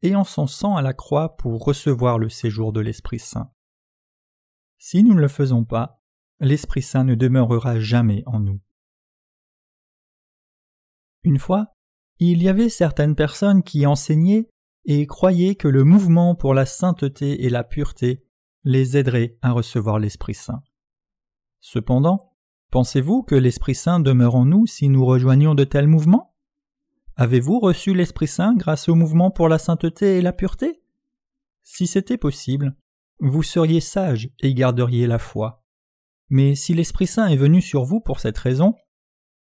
et 0.00 0.16
en 0.16 0.24
son 0.24 0.46
sang 0.46 0.76
à 0.76 0.82
la 0.82 0.94
croix 0.94 1.36
pour 1.36 1.62
recevoir 1.62 2.18
le 2.18 2.30
séjour 2.30 2.72
de 2.72 2.80
l'Esprit 2.80 3.18
Saint. 3.18 3.52
Si 4.78 5.04
nous 5.04 5.12
ne 5.12 5.20
le 5.20 5.28
faisons 5.28 5.66
pas, 5.66 6.00
l'Esprit 6.40 6.82
Saint 6.82 7.04
ne 7.04 7.14
demeurera 7.14 7.80
jamais 7.80 8.22
en 8.24 8.40
nous. 8.40 8.60
Une 11.26 11.40
fois, 11.40 11.74
il 12.20 12.40
y 12.40 12.48
avait 12.48 12.68
certaines 12.68 13.16
personnes 13.16 13.64
qui 13.64 13.84
enseignaient 13.84 14.48
et 14.84 15.08
croyaient 15.08 15.56
que 15.56 15.66
le 15.66 15.82
mouvement 15.82 16.36
pour 16.36 16.54
la 16.54 16.66
sainteté 16.66 17.44
et 17.44 17.50
la 17.50 17.64
pureté 17.64 18.22
les 18.62 18.96
aiderait 18.96 19.36
à 19.42 19.50
recevoir 19.50 19.98
l'Esprit 19.98 20.34
Saint. 20.34 20.62
Cependant, 21.58 22.36
pensez-vous 22.70 23.24
que 23.24 23.34
l'Esprit 23.34 23.74
Saint 23.74 23.98
demeure 23.98 24.36
en 24.36 24.44
nous 24.44 24.68
si 24.68 24.88
nous 24.88 25.04
rejoignons 25.04 25.56
de 25.56 25.64
tels 25.64 25.88
mouvements? 25.88 26.36
Avez-vous 27.16 27.58
reçu 27.58 27.92
l'Esprit 27.92 28.28
Saint 28.28 28.54
grâce 28.54 28.88
au 28.88 28.94
mouvement 28.94 29.32
pour 29.32 29.48
la 29.48 29.58
sainteté 29.58 30.18
et 30.18 30.22
la 30.22 30.32
pureté? 30.32 30.80
Si 31.64 31.88
c'était 31.88 32.18
possible, 32.18 32.76
vous 33.18 33.42
seriez 33.42 33.80
sage 33.80 34.30
et 34.38 34.54
garderiez 34.54 35.08
la 35.08 35.18
foi. 35.18 35.64
Mais 36.28 36.54
si 36.54 36.72
l'Esprit 36.72 37.08
Saint 37.08 37.26
est 37.26 37.36
venu 37.36 37.60
sur 37.60 37.82
vous 37.82 38.00
pour 38.00 38.20
cette 38.20 38.38
raison, 38.38 38.76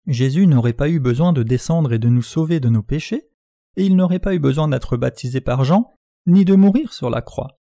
Jésus 0.09 0.47
n'aurait 0.47 0.73
pas 0.73 0.89
eu 0.89 1.01
besoin 1.01 1.35
de 1.35 1.43
descendre 1.43 1.93
et 1.93 1.99
de 1.99 2.09
nous 2.09 2.23
sauver 2.23 2.61
de 2.61 2.71
nos 2.71 2.83
péchés, 2.83 3.29
et 3.77 3.85
il 3.85 3.95
n'aurait 3.95 4.19
pas 4.19 4.35
eu 4.35 4.39
besoin 4.39 4.67
d'être 4.67 4.97
baptisé 4.97 5.43
par 5.43 5.65
Jean, 5.65 5.93
ni 6.27 6.47
de 6.47 6.55
mourir 6.55 6.95
sur 6.95 7.11
la 7.11 7.21
croix. 7.21 7.59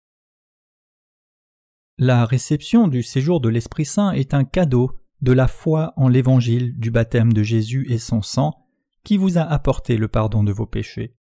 La 1.98 2.26
réception 2.26 2.88
du 2.88 3.04
séjour 3.04 3.40
de 3.40 3.48
l'Esprit 3.48 3.84
Saint 3.84 4.10
est 4.10 4.34
un 4.34 4.44
cadeau 4.44 4.98
de 5.20 5.32
la 5.32 5.46
foi 5.46 5.92
en 5.96 6.08
l'évangile 6.08 6.76
du 6.78 6.90
baptême 6.90 7.32
de 7.32 7.44
Jésus 7.44 7.86
et 7.88 7.98
son 7.98 8.22
sang 8.22 8.66
qui 9.04 9.16
vous 9.16 9.38
a 9.38 9.42
apporté 9.42 9.96
le 9.96 10.08
pardon 10.08 10.42
de 10.42 10.52
vos 10.52 10.66
péchés. 10.66 11.14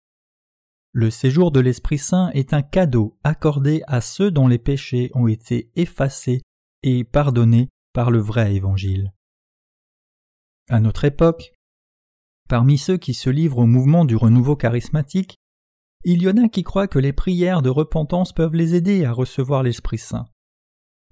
Le 0.92 1.10
séjour 1.10 1.52
de 1.52 1.60
l'Esprit 1.60 1.98
Saint 1.98 2.30
est 2.30 2.54
un 2.54 2.62
cadeau 2.62 3.18
accordé 3.24 3.82
à 3.86 4.00
ceux 4.00 4.30
dont 4.30 4.48
les 4.48 4.58
péchés 4.58 5.10
ont 5.14 5.28
été 5.28 5.70
effacés 5.76 6.40
et 6.82 7.04
pardonnés 7.04 7.68
par 7.92 8.10
le 8.10 8.20
vrai 8.20 8.54
évangile. 8.54 9.12
À 10.72 10.78
notre 10.78 11.04
époque, 11.04 11.52
parmi 12.48 12.78
ceux 12.78 12.96
qui 12.96 13.12
se 13.12 13.28
livrent 13.28 13.58
au 13.58 13.66
mouvement 13.66 14.04
du 14.04 14.14
renouveau 14.14 14.54
charismatique, 14.54 15.34
il 16.04 16.22
y 16.22 16.28
en 16.28 16.36
a 16.36 16.48
qui 16.48 16.62
croient 16.62 16.86
que 16.86 17.00
les 17.00 17.12
prières 17.12 17.60
de 17.60 17.70
repentance 17.70 18.32
peuvent 18.32 18.54
les 18.54 18.76
aider 18.76 19.04
à 19.04 19.10
recevoir 19.10 19.64
l'Esprit 19.64 19.98
Saint. 19.98 20.28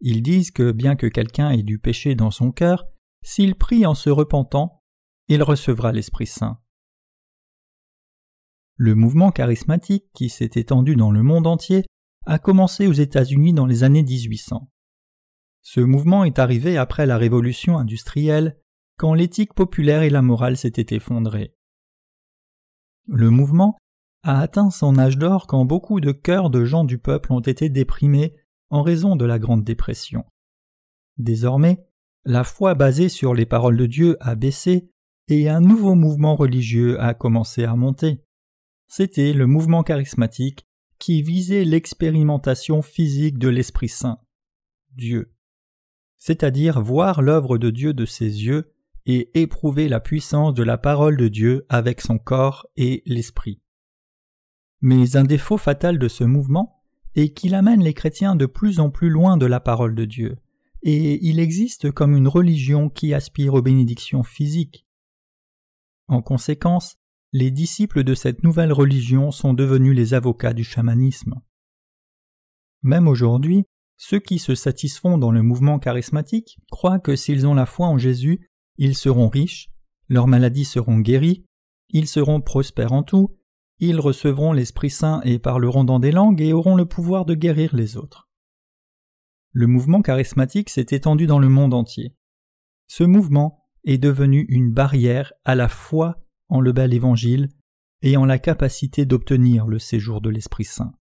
Ils 0.01 0.23
disent 0.23 0.53
que 0.53 0.71
bien 0.71 0.95
que 0.95 1.09
quelqu'un 1.09 1.51
ait 1.51 1.65
du 1.65 1.81
péché 1.81 2.15
dans 2.15 2.31
son 2.31 2.53
cœur, 2.53 2.87
s'il 3.25 3.57
prie 3.57 3.85
en 3.85 3.97
se 3.97 4.11
repentant, 4.11 4.81
il 5.27 5.43
recevra 5.43 5.91
l'Esprit 5.91 6.29
Saint. 6.29 6.61
Le 8.77 8.95
mouvement 8.95 9.33
charismatique 9.33 10.05
qui 10.15 10.29
s'est 10.29 10.53
étendu 10.55 10.95
dans 10.95 11.11
le 11.11 11.25
monde 11.25 11.49
entier 11.49 11.85
a 12.27 12.39
commencé 12.39 12.87
aux 12.87 12.93
États-Unis 12.93 13.55
dans 13.55 13.67
les 13.67 13.83
années 13.83 14.05
1800. 14.05 14.71
Ce 15.63 15.81
mouvement 15.81 16.23
est 16.23 16.39
arrivé 16.39 16.77
après 16.77 17.07
la 17.07 17.19
révolution 17.19 17.77
industrielle, 17.77 18.57
quand 18.99 19.15
l'éthique 19.15 19.55
populaire 19.55 20.03
et 20.03 20.11
la 20.11 20.23
morale 20.23 20.57
s'étaient 20.57 20.95
effondrées. 20.95 21.55
Le 23.07 23.31
mouvement 23.31 23.79
a 24.23 24.41
atteint 24.41 24.71
son 24.71 24.99
âge 24.99 25.17
d'or 25.17 25.47
quand 25.47 25.65
beaucoup 25.65 26.01
de 26.01 26.13
cœurs 26.13 26.51
de 26.51 26.65
gens 26.65 26.85
du 26.85 26.99
peuple 26.99 27.33
ont 27.33 27.41
été 27.41 27.71
déprimés 27.71 28.35
en 28.71 28.83
raison 28.83 29.17
de 29.17 29.25
la 29.25 29.39
Grande 29.39 29.65
Dépression. 29.65 30.25
Désormais, 31.17 31.87
la 32.25 32.45
foi 32.45 32.75
basée 32.75 33.09
sur 33.09 33.33
les 33.33 33.47
paroles 33.47 33.77
de 33.77 33.87
Dieu 33.87 34.17
a 34.21 34.35
baissé 34.35 34.91
et 35.29 35.49
un 35.49 35.61
nouveau 35.61 35.95
mouvement 35.95 36.37
religieux 36.37 37.01
a 37.01 37.15
commencé 37.15 37.65
à 37.65 37.77
monter. 37.77 38.25
C'était 38.89 39.33
le 39.33 39.47
mouvement 39.47 39.83
charismatique 39.83 40.67
qui 40.99 41.23
visait 41.23 41.65
l'expérimentation 41.65 42.83
physique 42.83 43.39
de 43.39 43.49
l'Esprit 43.49 43.89
Saint, 43.89 44.19
Dieu, 44.91 45.33
c'est-à-dire 46.19 46.81
voir 46.83 47.23
l'œuvre 47.23 47.57
de 47.59 47.71
Dieu 47.71 47.95
de 47.95 48.05
ses 48.05 48.45
yeux 48.45 48.75
et 49.09 49.31
éprouver 49.41 49.89
la 49.89 50.01
puissance 50.01 50.53
de 50.53 50.63
la 50.63 50.77
parole 50.77 51.17
de 51.17 51.29
Dieu 51.29 51.65
avec 51.71 52.03
son 52.03 52.19
corps 52.19 52.67
et 52.77 53.03
l'esprit. 53.07 53.61
Mais 54.83 55.17
un 55.17 55.25
défaut 55.25 55.57
fatal 55.57 55.99
de 55.99 56.09
ce 56.09 56.25
mouvement 56.25 56.83
est 57.15 57.31
qu'il 57.31 57.55
amène 57.55 57.83
les 57.83 57.95
chrétiens 57.95 58.37
de 58.37 58.45
plus 58.45 58.79
en 58.79 58.91
plus 58.91 59.09
loin 59.09 59.39
de 59.39 59.47
la 59.47 59.61
parole 59.61 59.95
de 59.95 60.05
Dieu, 60.05 60.37
et 60.83 61.27
il 61.27 61.41
existe 61.41 61.91
comme 61.91 62.15
une 62.15 62.29
religion 62.29 62.91
qui 62.91 63.15
aspire 63.15 63.55
aux 63.55 63.63
bénédictions 63.63 64.23
physiques. 64.23 64.87
En 66.07 66.21
conséquence, 66.21 66.97
les 67.33 67.51
disciples 67.51 68.05
de 68.05 68.15
cette 68.15 68.45
nouvelle 68.45 68.73
religion 68.73 69.31
sont 69.31 69.55
devenus 69.55 69.97
les 69.97 70.13
avocats 70.13 70.53
du 70.53 70.65
chamanisme. 70.65 71.41
Même 72.83 73.09
aujourd'hui, 73.09 73.65
ceux 73.97 74.21
qui 74.21 74.39
se 74.39 74.55
satisfont 74.55 75.17
dans 75.17 75.33
le 75.33 75.43
mouvement 75.43 75.79
charismatique 75.79 76.59
croient 76.71 77.01
que 77.01 77.17
s'ils 77.17 77.47
ont 77.47 77.55
la 77.55 77.67
foi 77.67 77.87
en 77.89 77.99
Jésus, 77.99 78.49
ils 78.79 78.97
seront 78.97 79.29
riches, 79.29 79.71
leurs 80.09 80.27
maladies 80.27 80.65
seront 80.65 80.99
guéries, 80.99 81.45
ils 81.91 82.09
seront 82.09 82.41
prospères 82.41 82.93
en 82.93 83.03
tout, 83.03 83.37
ils 83.81 84.01
recevront 84.01 84.53
l'Esprit 84.53 84.91
Saint 84.91 85.21
et 85.23 85.39
parleront 85.39 85.85
dans 85.85 85.99
des 85.99 86.11
langues 86.11 86.41
et 86.41 86.53
auront 86.53 86.77
le 86.77 86.87
pouvoir 86.87 87.25
de 87.25 87.35
guérir 87.35 87.75
les 87.77 87.97
autres. 87.97 88.29
Le 89.53 89.67
mouvement 89.67 90.03
charismatique 90.03 90.71
s'est 90.71 90.87
étendu 90.91 91.27
dans 91.27 91.39
le 91.39 91.49
monde 91.49 91.75
entier. 91.75 92.15
Ce 92.89 93.05
mouvement 93.05 93.65
est 93.85 93.99
devenu 93.99 94.47
une 94.49 94.73
barrière 94.73 95.33
à 95.45 95.55
la 95.55 95.69
foi 95.69 96.21
en 96.49 96.61
le 96.61 96.73
bel 96.73 96.93
évangile 96.93 97.49
et 98.03 98.17
en 98.17 98.25
la 98.25 98.39
capacité 98.39 99.07
d'obtenir 99.07 99.67
le 99.67 99.79
séjour 99.79 100.21
de 100.21 100.31
l'Esprit 100.31 100.65
Saint. 100.65 100.93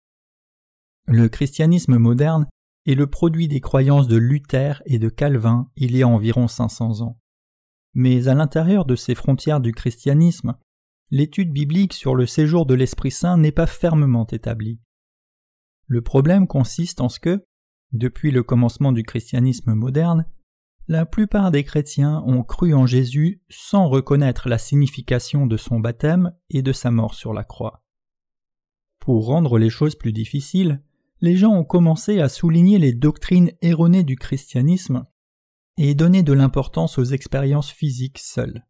Le 1.07 1.29
christianisme 1.29 1.97
moderne 1.97 2.47
est 2.85 2.95
le 2.95 3.07
produit 3.07 3.47
des 3.47 3.61
croyances 3.61 4.07
de 4.07 4.17
Luther 4.17 4.81
et 4.85 4.99
de 4.99 5.09
Calvin 5.09 5.69
il 5.75 5.95
y 5.95 6.03
a 6.03 6.07
environ 6.07 6.47
500 6.47 7.01
ans. 7.01 7.19
Mais 7.99 8.27
à 8.27 8.35
l'intérieur 8.35 8.85
de 8.85 8.95
ces 8.95 9.15
frontières 9.15 9.59
du 9.59 9.71
christianisme, 9.71 10.55
l'étude 11.09 11.51
biblique 11.51 11.93
sur 11.93 12.13
le 12.13 12.27
séjour 12.27 12.67
de 12.67 12.75
l'Esprit 12.75 13.09
Saint 13.09 13.37
n'est 13.37 13.51
pas 13.51 13.65
fermement 13.65 14.27
établie. 14.27 14.79
Le 15.87 16.03
problème 16.03 16.45
consiste 16.45 17.01
en 17.01 17.09
ce 17.09 17.19
que, 17.19 17.43
depuis 17.93 18.29
le 18.29 18.43
commencement 18.43 18.91
du 18.91 19.01
christianisme 19.01 19.73
moderne, 19.73 20.27
la 20.87 21.07
plupart 21.07 21.49
des 21.49 21.63
chrétiens 21.63 22.21
ont 22.27 22.43
cru 22.43 22.75
en 22.75 22.85
Jésus 22.85 23.41
sans 23.49 23.87
reconnaître 23.87 24.47
la 24.47 24.59
signification 24.59 25.47
de 25.47 25.57
son 25.57 25.79
baptême 25.79 26.35
et 26.51 26.61
de 26.61 26.73
sa 26.73 26.91
mort 26.91 27.15
sur 27.15 27.33
la 27.33 27.43
croix. 27.43 27.83
Pour 28.99 29.25
rendre 29.25 29.57
les 29.57 29.71
choses 29.71 29.95
plus 29.95 30.13
difficiles, 30.13 30.83
les 31.21 31.35
gens 31.35 31.51
ont 31.51 31.65
commencé 31.65 32.21
à 32.21 32.29
souligner 32.29 32.77
les 32.77 32.93
doctrines 32.93 33.53
erronées 33.63 34.03
du 34.03 34.17
christianisme 34.17 35.07
et 35.77 35.95
donner 35.95 36.23
de 36.23 36.33
l'importance 36.33 36.97
aux 36.97 37.03
expériences 37.03 37.71
physiques 37.71 38.19
seules. 38.19 38.65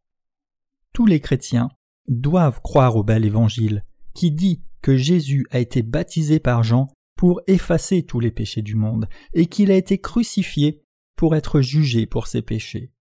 Tous 0.94 1.06
les 1.06 1.20
chrétiens 1.20 1.70
doivent 2.08 2.62
croire 2.62 2.96
au 2.96 3.04
bel 3.04 3.26
évangile 3.26 3.86
qui 4.14 4.32
dit 4.32 4.64
que 4.82 4.98
Jésus 4.98 5.46
a 5.52 5.60
été 5.60 5.84
baptisé 5.84 6.40
par 6.40 6.64
Jean 6.64 6.88
pour 7.16 7.42
effacer 7.48 8.04
tous 8.04 8.20
les 8.20 8.32
péchés 8.32 8.62
du 8.62 8.76
monde 8.76 9.08
et 9.34 9.48
qu'il 9.48 9.72
a 9.72 9.76
été 9.76 10.00
crucifié 10.00 10.84
pour 11.16 11.36
être 11.36 11.62
jugé 11.62 12.06
pour 12.06 12.28
ses 12.28 12.42
péchés. 12.42 12.94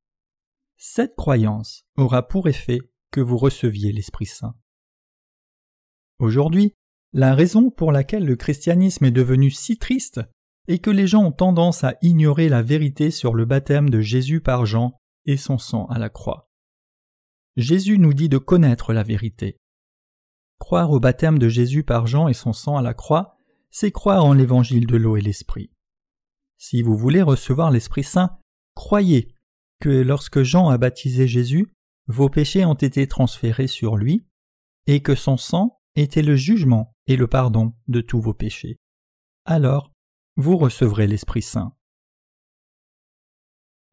Cette 0.78 1.16
croyance 1.16 1.86
aura 1.98 2.28
pour 2.28 2.48
effet 2.48 2.80
que 3.12 3.22
vous 3.22 3.38
receviez 3.38 3.92
l'Esprit 3.92 4.26
Saint. 4.26 4.56
Aujourd'hui, 6.20 6.74
la 7.14 7.34
raison 7.34 7.70
pour 7.70 7.92
laquelle 7.92 8.26
le 8.26 8.36
christianisme 8.36 9.06
est 9.06 9.12
devenu 9.12 9.52
si 9.52 9.78
triste 9.78 10.22
est 10.68 10.80
que 10.80 10.90
les 10.90 11.08
gens 11.08 11.24
ont 11.24 11.32
tendance 11.32 11.84
à 11.84 11.96
ignorer 12.02 12.50
la 12.50 12.62
vérité 12.62 13.12
sur 13.12 13.34
le 13.34 13.46
baptême 13.46 13.90
de 13.90 14.02
Jésus 14.02 14.42
par 14.42 14.66
Jean 14.66 14.98
et 15.26 15.38
son 15.38 15.58
sang 15.58 15.86
à 15.88 16.00
la 16.00 16.10
croix. 16.10 16.50
Jésus 17.58 18.00
nous 18.00 18.14
dit 18.14 18.30
de 18.30 18.38
connaître 18.38 18.94
la 18.94 19.04
vérité. 19.04 19.58
Croire 20.60 20.92
au 20.92 21.00
baptême 21.00 21.40
de 21.40 21.50
Jésus 21.50 21.84
par 21.84 22.08
Jean 22.08 22.28
et 22.28 22.34
son 22.34 22.54
sang 22.54 22.78
à 22.78 22.82
la 22.82 22.94
croix, 22.94 23.38
c'est 23.72 23.92
croire 23.92 24.26
en 24.26 24.34
l'évangile 24.34 24.88
de 24.88 24.98
l'eau 24.98 25.18
et 25.18 25.22
l'esprit. 25.22 25.72
Si 26.58 26.82
vous 26.82 26.96
voulez 26.96 27.22
recevoir 27.22 27.72
l'Esprit 27.72 28.04
Saint, 28.04 28.38
croyez 28.74 29.36
que 29.82 29.90
lorsque 29.90 30.44
Jean 30.44 30.70
a 30.70 30.78
baptisé 30.78 31.28
Jésus, 31.28 31.74
vos 32.08 32.30
péchés 32.30 32.66
ont 32.66 32.76
été 32.76 33.08
transférés 33.08 33.68
sur 33.68 33.98
lui, 33.98 34.26
et 34.88 35.02
que 35.02 35.16
son 35.16 35.38
sang 35.38 35.80
était 35.96 36.22
le 36.22 36.36
jugement 36.36 36.96
et 37.08 37.18
le 37.18 37.28
pardon 37.28 37.74
de 37.88 38.02
tous 38.02 38.22
vos 38.22 38.34
péchés. 38.34 38.78
Alors, 39.46 39.92
vous 40.36 40.58
recevrez 40.58 41.08
l'Esprit 41.08 41.42
Saint. 41.42 41.74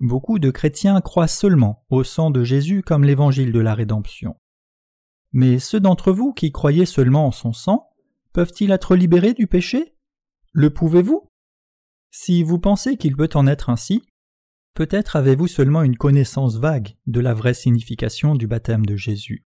Beaucoup 0.01 0.41
de 0.41 0.51
chrétiens 0.51 1.01
croient 1.01 1.29
seulement 1.29 1.85
au 1.89 2.03
sang 2.03 2.31
de 2.31 2.43
Jésus 2.43 2.83
comme 2.83 3.05
l'évangile 3.05 3.53
de 3.53 3.61
la 3.61 3.75
rédemption. 3.75 4.35
Mais 5.31 5.61
ceux 5.61 5.79
d'entre 5.79 6.13
vous 6.13 6.33
qui 6.33 6.51
croyez 6.51 6.87
seulement 6.87 7.29
en 7.29 7.33
son 7.33 7.53
sang, 7.53 7.89
peuvent-ils 8.33 8.73
être 8.73 8.97
libérés 8.97 9.35
du 9.35 9.47
péché? 9.47 9.95
Le 10.53 10.71
pouvez-vous? 10.71 11.29
Si 12.11 12.43
vous 12.43 12.59
pensez 12.59 12.97
qu'il 12.97 13.17
peut 13.17 13.31
en 13.35 13.47
être 13.47 13.71
ainsi, 13.71 14.03
peut-être 14.75 15.17
avez-vous 15.17 15.47
seulement 15.47 15.83
une 15.83 15.97
connaissance 15.97 16.57
vague 16.57 16.97
de 17.07 17.21
la 17.21 17.33
vraie 17.33 17.55
signification 17.55 18.35
du 18.35 18.49
baptême 18.49 18.85
de 18.85 18.97
Jésus. 18.97 19.47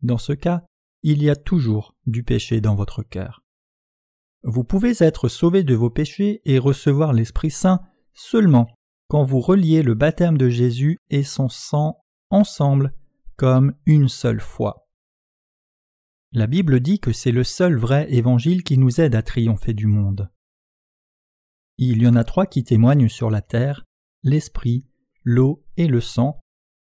Dans 0.00 0.18
ce 0.18 0.32
cas, 0.32 0.64
il 1.02 1.22
y 1.22 1.28
a 1.28 1.36
toujours 1.36 1.96
du 2.06 2.22
péché 2.22 2.60
dans 2.60 2.76
votre 2.76 3.02
cœur. 3.02 3.41
Vous 4.44 4.64
pouvez 4.64 4.94
être 5.00 5.28
sauvé 5.28 5.62
de 5.62 5.74
vos 5.74 5.90
péchés 5.90 6.42
et 6.44 6.58
recevoir 6.58 7.12
l'Esprit 7.12 7.50
Saint 7.50 7.80
seulement 8.12 8.68
quand 9.08 9.24
vous 9.24 9.40
reliez 9.40 9.82
le 9.82 9.94
baptême 9.94 10.38
de 10.38 10.48
Jésus 10.48 10.98
et 11.10 11.22
son 11.22 11.48
sang 11.48 12.02
ensemble 12.30 12.94
comme 13.36 13.74
une 13.86 14.08
seule 14.08 14.40
foi. 14.40 14.88
La 16.32 16.46
Bible 16.46 16.80
dit 16.80 16.98
que 16.98 17.12
c'est 17.12 17.32
le 17.32 17.44
seul 17.44 17.76
vrai 17.76 18.10
évangile 18.12 18.62
qui 18.62 18.78
nous 18.78 19.00
aide 19.00 19.14
à 19.14 19.22
triompher 19.22 19.74
du 19.74 19.86
monde. 19.86 20.30
Il 21.76 22.02
y 22.02 22.08
en 22.08 22.16
a 22.16 22.24
trois 22.24 22.46
qui 22.46 22.64
témoignent 22.64 23.08
sur 23.08 23.30
la 23.30 23.42
terre, 23.42 23.84
l'esprit, 24.22 24.86
l'eau 25.24 25.64
et 25.76 25.86
le 25.86 26.00
sang, 26.00 26.40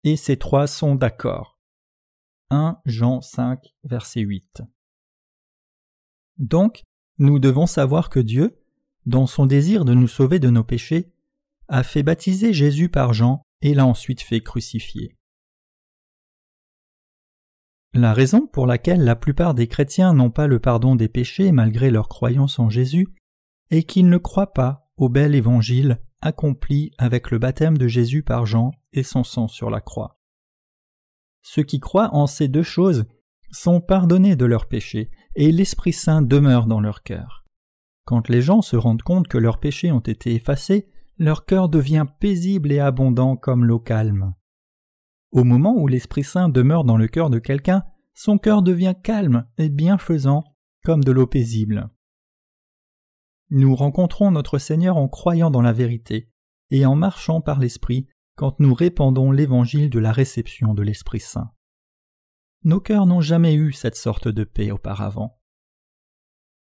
et 0.02 0.16
ces 0.16 0.38
trois 0.38 0.66
sont 0.66 0.94
d'accord. 0.94 1.58
1 2.50 2.78
Jean 2.84 3.20
5, 3.20 3.74
verset 3.84 4.20
8. 4.20 4.62
Donc, 6.38 6.82
nous 7.18 7.38
devons 7.38 7.66
savoir 7.66 8.10
que 8.10 8.20
Dieu, 8.20 8.58
dans 9.06 9.26
son 9.26 9.46
désir 9.46 9.84
de 9.84 9.94
nous 9.94 10.08
sauver 10.08 10.38
de 10.38 10.50
nos 10.50 10.64
péchés, 10.64 11.12
a 11.68 11.82
fait 11.82 12.02
baptiser 12.02 12.52
Jésus 12.52 12.88
par 12.88 13.12
Jean 13.12 13.42
et 13.62 13.74
l'a 13.74 13.86
ensuite 13.86 14.20
fait 14.20 14.40
crucifier. 14.40 15.16
La 17.92 18.12
raison 18.12 18.46
pour 18.46 18.66
laquelle 18.66 19.04
la 19.04 19.14
plupart 19.14 19.54
des 19.54 19.68
chrétiens 19.68 20.14
n'ont 20.14 20.30
pas 20.30 20.48
le 20.48 20.58
pardon 20.58 20.96
des 20.96 21.08
péchés 21.08 21.52
malgré 21.52 21.90
leur 21.90 22.08
croyance 22.08 22.58
en 22.58 22.68
Jésus 22.68 23.08
est 23.70 23.84
qu'ils 23.84 24.08
ne 24.08 24.18
croient 24.18 24.52
pas 24.52 24.90
au 24.96 25.08
bel 25.08 25.34
évangile 25.34 26.00
accompli 26.20 26.90
avec 26.98 27.30
le 27.30 27.38
baptême 27.38 27.78
de 27.78 27.86
Jésus 27.86 28.22
par 28.22 28.46
Jean 28.46 28.72
et 28.92 29.02
son 29.02 29.22
sang 29.24 29.46
sur 29.46 29.70
la 29.70 29.80
croix. 29.80 30.18
Ceux 31.42 31.62
qui 31.62 31.78
croient 31.78 32.14
en 32.14 32.26
ces 32.26 32.48
deux 32.48 32.62
choses 32.62 33.04
sont 33.52 33.80
pardonnés 33.80 34.34
de 34.34 34.44
leurs 34.44 34.66
péchés 34.66 35.10
et 35.36 35.52
l'Esprit 35.52 35.92
Saint 35.92 36.22
demeure 36.22 36.66
dans 36.66 36.80
leur 36.80 37.02
cœur. 37.02 37.44
Quand 38.04 38.28
les 38.28 38.42
gens 38.42 38.62
se 38.62 38.76
rendent 38.76 39.02
compte 39.02 39.28
que 39.28 39.38
leurs 39.38 39.58
péchés 39.58 39.90
ont 39.90 40.00
été 40.00 40.34
effacés, 40.34 40.88
leur 41.18 41.46
cœur 41.46 41.68
devient 41.68 42.06
paisible 42.20 42.72
et 42.72 42.80
abondant 42.80 43.36
comme 43.36 43.64
l'eau 43.64 43.78
calme. 43.78 44.34
Au 45.30 45.44
moment 45.44 45.74
où 45.76 45.88
l'Esprit 45.88 46.24
Saint 46.24 46.48
demeure 46.48 46.84
dans 46.84 46.96
le 46.96 47.08
cœur 47.08 47.30
de 47.30 47.38
quelqu'un, 47.38 47.84
son 48.14 48.38
cœur 48.38 48.62
devient 48.62 48.94
calme 49.02 49.46
et 49.58 49.68
bienfaisant, 49.68 50.44
comme 50.84 51.02
de 51.02 51.12
l'eau 51.12 51.26
paisible. 51.26 51.88
Nous 53.50 53.74
rencontrons 53.74 54.30
notre 54.30 54.58
Seigneur 54.58 54.96
en 54.96 55.08
croyant 55.08 55.50
dans 55.50 55.62
la 55.62 55.72
vérité 55.72 56.30
et 56.70 56.86
en 56.86 56.94
marchant 56.94 57.40
par 57.40 57.58
l'Esprit 57.58 58.06
quand 58.36 58.58
nous 58.60 58.74
répandons 58.74 59.30
l'évangile 59.30 59.90
de 59.90 59.98
la 59.98 60.12
réception 60.12 60.74
de 60.74 60.82
l'Esprit 60.82 61.20
Saint. 61.20 61.53
Nos 62.64 62.80
cœurs 62.80 63.04
n'ont 63.04 63.20
jamais 63.20 63.54
eu 63.54 63.72
cette 63.72 63.96
sorte 63.96 64.26
de 64.26 64.42
paix 64.42 64.70
auparavant. 64.70 65.38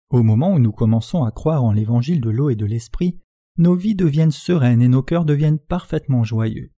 Au 0.10 0.22
moment 0.22 0.52
où 0.52 0.60
nous 0.60 0.74
commençons 0.74 1.24
à 1.24 1.32
croire 1.32 1.64
en 1.64 1.72
l'évangile 1.72 2.20
de 2.20 2.30
l'eau 2.30 2.50
et 2.50 2.56
de 2.56 2.66
l'Esprit, 2.66 3.20
nos 3.58 3.76
vies 3.76 3.96
deviennent 3.96 4.32
sereines 4.32 4.82
et 4.82 4.90
nos 4.90 5.02
cœurs 5.02 5.24
deviennent 5.24 5.60
parfaitement 5.60 6.26
joyeux. 6.26 6.74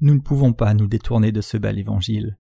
Nous 0.00 0.14
ne 0.14 0.20
pouvons 0.20 0.52
pas 0.52 0.74
nous 0.74 0.86
détourner 0.86 1.32
de 1.32 1.40
ce 1.40 1.56
bel 1.56 1.78
évangile. 1.78 2.36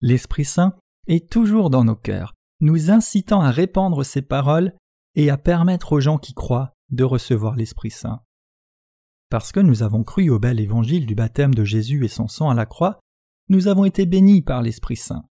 L'Esprit 0.00 0.46
Saint 0.46 0.74
est 1.06 1.30
toujours 1.30 1.68
dans 1.68 1.84
nos 1.84 1.96
cœurs, 1.96 2.34
nous 2.60 2.90
incitant 2.90 3.42
à 3.42 3.50
répandre 3.50 4.04
ces 4.06 4.22
paroles 4.22 4.74
et 5.16 5.28
à 5.28 5.36
permettre 5.36 5.92
aux 5.92 6.00
gens 6.00 6.16
qui 6.16 6.32
croient 6.32 6.72
de 6.90 7.04
recevoir 7.04 7.56
l'Esprit 7.56 7.90
Saint. 7.90 8.22
Parce 9.28 9.52
que 9.52 9.60
nous 9.60 9.82
avons 9.82 10.02
cru 10.02 10.30
au 10.30 10.38
bel 10.38 10.60
évangile 10.60 11.04
du 11.04 11.14
baptême 11.14 11.54
de 11.54 11.64
Jésus 11.64 12.04
et 12.04 12.08
son 12.08 12.28
sang 12.28 12.48
à 12.48 12.54
la 12.54 12.66
croix, 12.66 12.98
nous 13.48 13.68
avons 13.68 13.84
été 13.84 14.06
bénis 14.06 14.40
par 14.40 14.62
l'Esprit 14.62 14.96
Saint. 14.96 15.24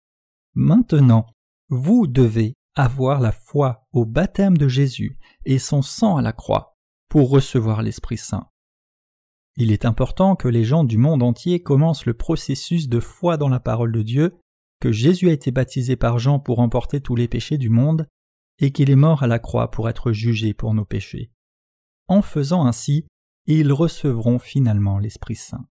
Maintenant, 0.53 1.25
vous 1.69 2.07
devez 2.07 2.55
avoir 2.75 3.19
la 3.19 3.31
foi 3.31 3.87
au 3.91 4.05
baptême 4.05 4.57
de 4.57 4.67
Jésus 4.67 5.17
et 5.45 5.59
son 5.59 5.81
sang 5.81 6.17
à 6.17 6.21
la 6.21 6.33
croix 6.33 6.77
pour 7.09 7.29
recevoir 7.29 7.81
l'Esprit 7.81 8.17
Saint. 8.17 8.47
Il 9.57 9.71
est 9.71 9.85
important 9.85 10.35
que 10.35 10.47
les 10.47 10.63
gens 10.63 10.83
du 10.83 10.97
monde 10.97 11.23
entier 11.23 11.61
commencent 11.61 12.05
le 12.05 12.13
processus 12.13 12.87
de 12.87 12.99
foi 12.99 13.37
dans 13.37 13.49
la 13.49 13.59
parole 13.59 13.91
de 13.91 14.01
Dieu, 14.01 14.37
que 14.79 14.91
Jésus 14.91 15.29
a 15.29 15.33
été 15.33 15.51
baptisé 15.51 15.95
par 15.95 16.19
Jean 16.19 16.39
pour 16.39 16.59
emporter 16.59 17.01
tous 17.01 17.15
les 17.15 17.27
péchés 17.27 17.57
du 17.57 17.69
monde, 17.69 18.07
et 18.59 18.71
qu'il 18.71 18.89
est 18.89 18.95
mort 18.95 19.23
à 19.23 19.27
la 19.27 19.39
croix 19.39 19.69
pour 19.69 19.89
être 19.89 20.11
jugé 20.11 20.53
pour 20.53 20.73
nos 20.73 20.85
péchés. 20.85 21.31
En 22.07 22.21
faisant 22.21 22.65
ainsi, 22.65 23.05
ils 23.45 23.73
recevront 23.73 24.39
finalement 24.39 24.99
l'Esprit 24.99 25.35
Saint. 25.35 25.67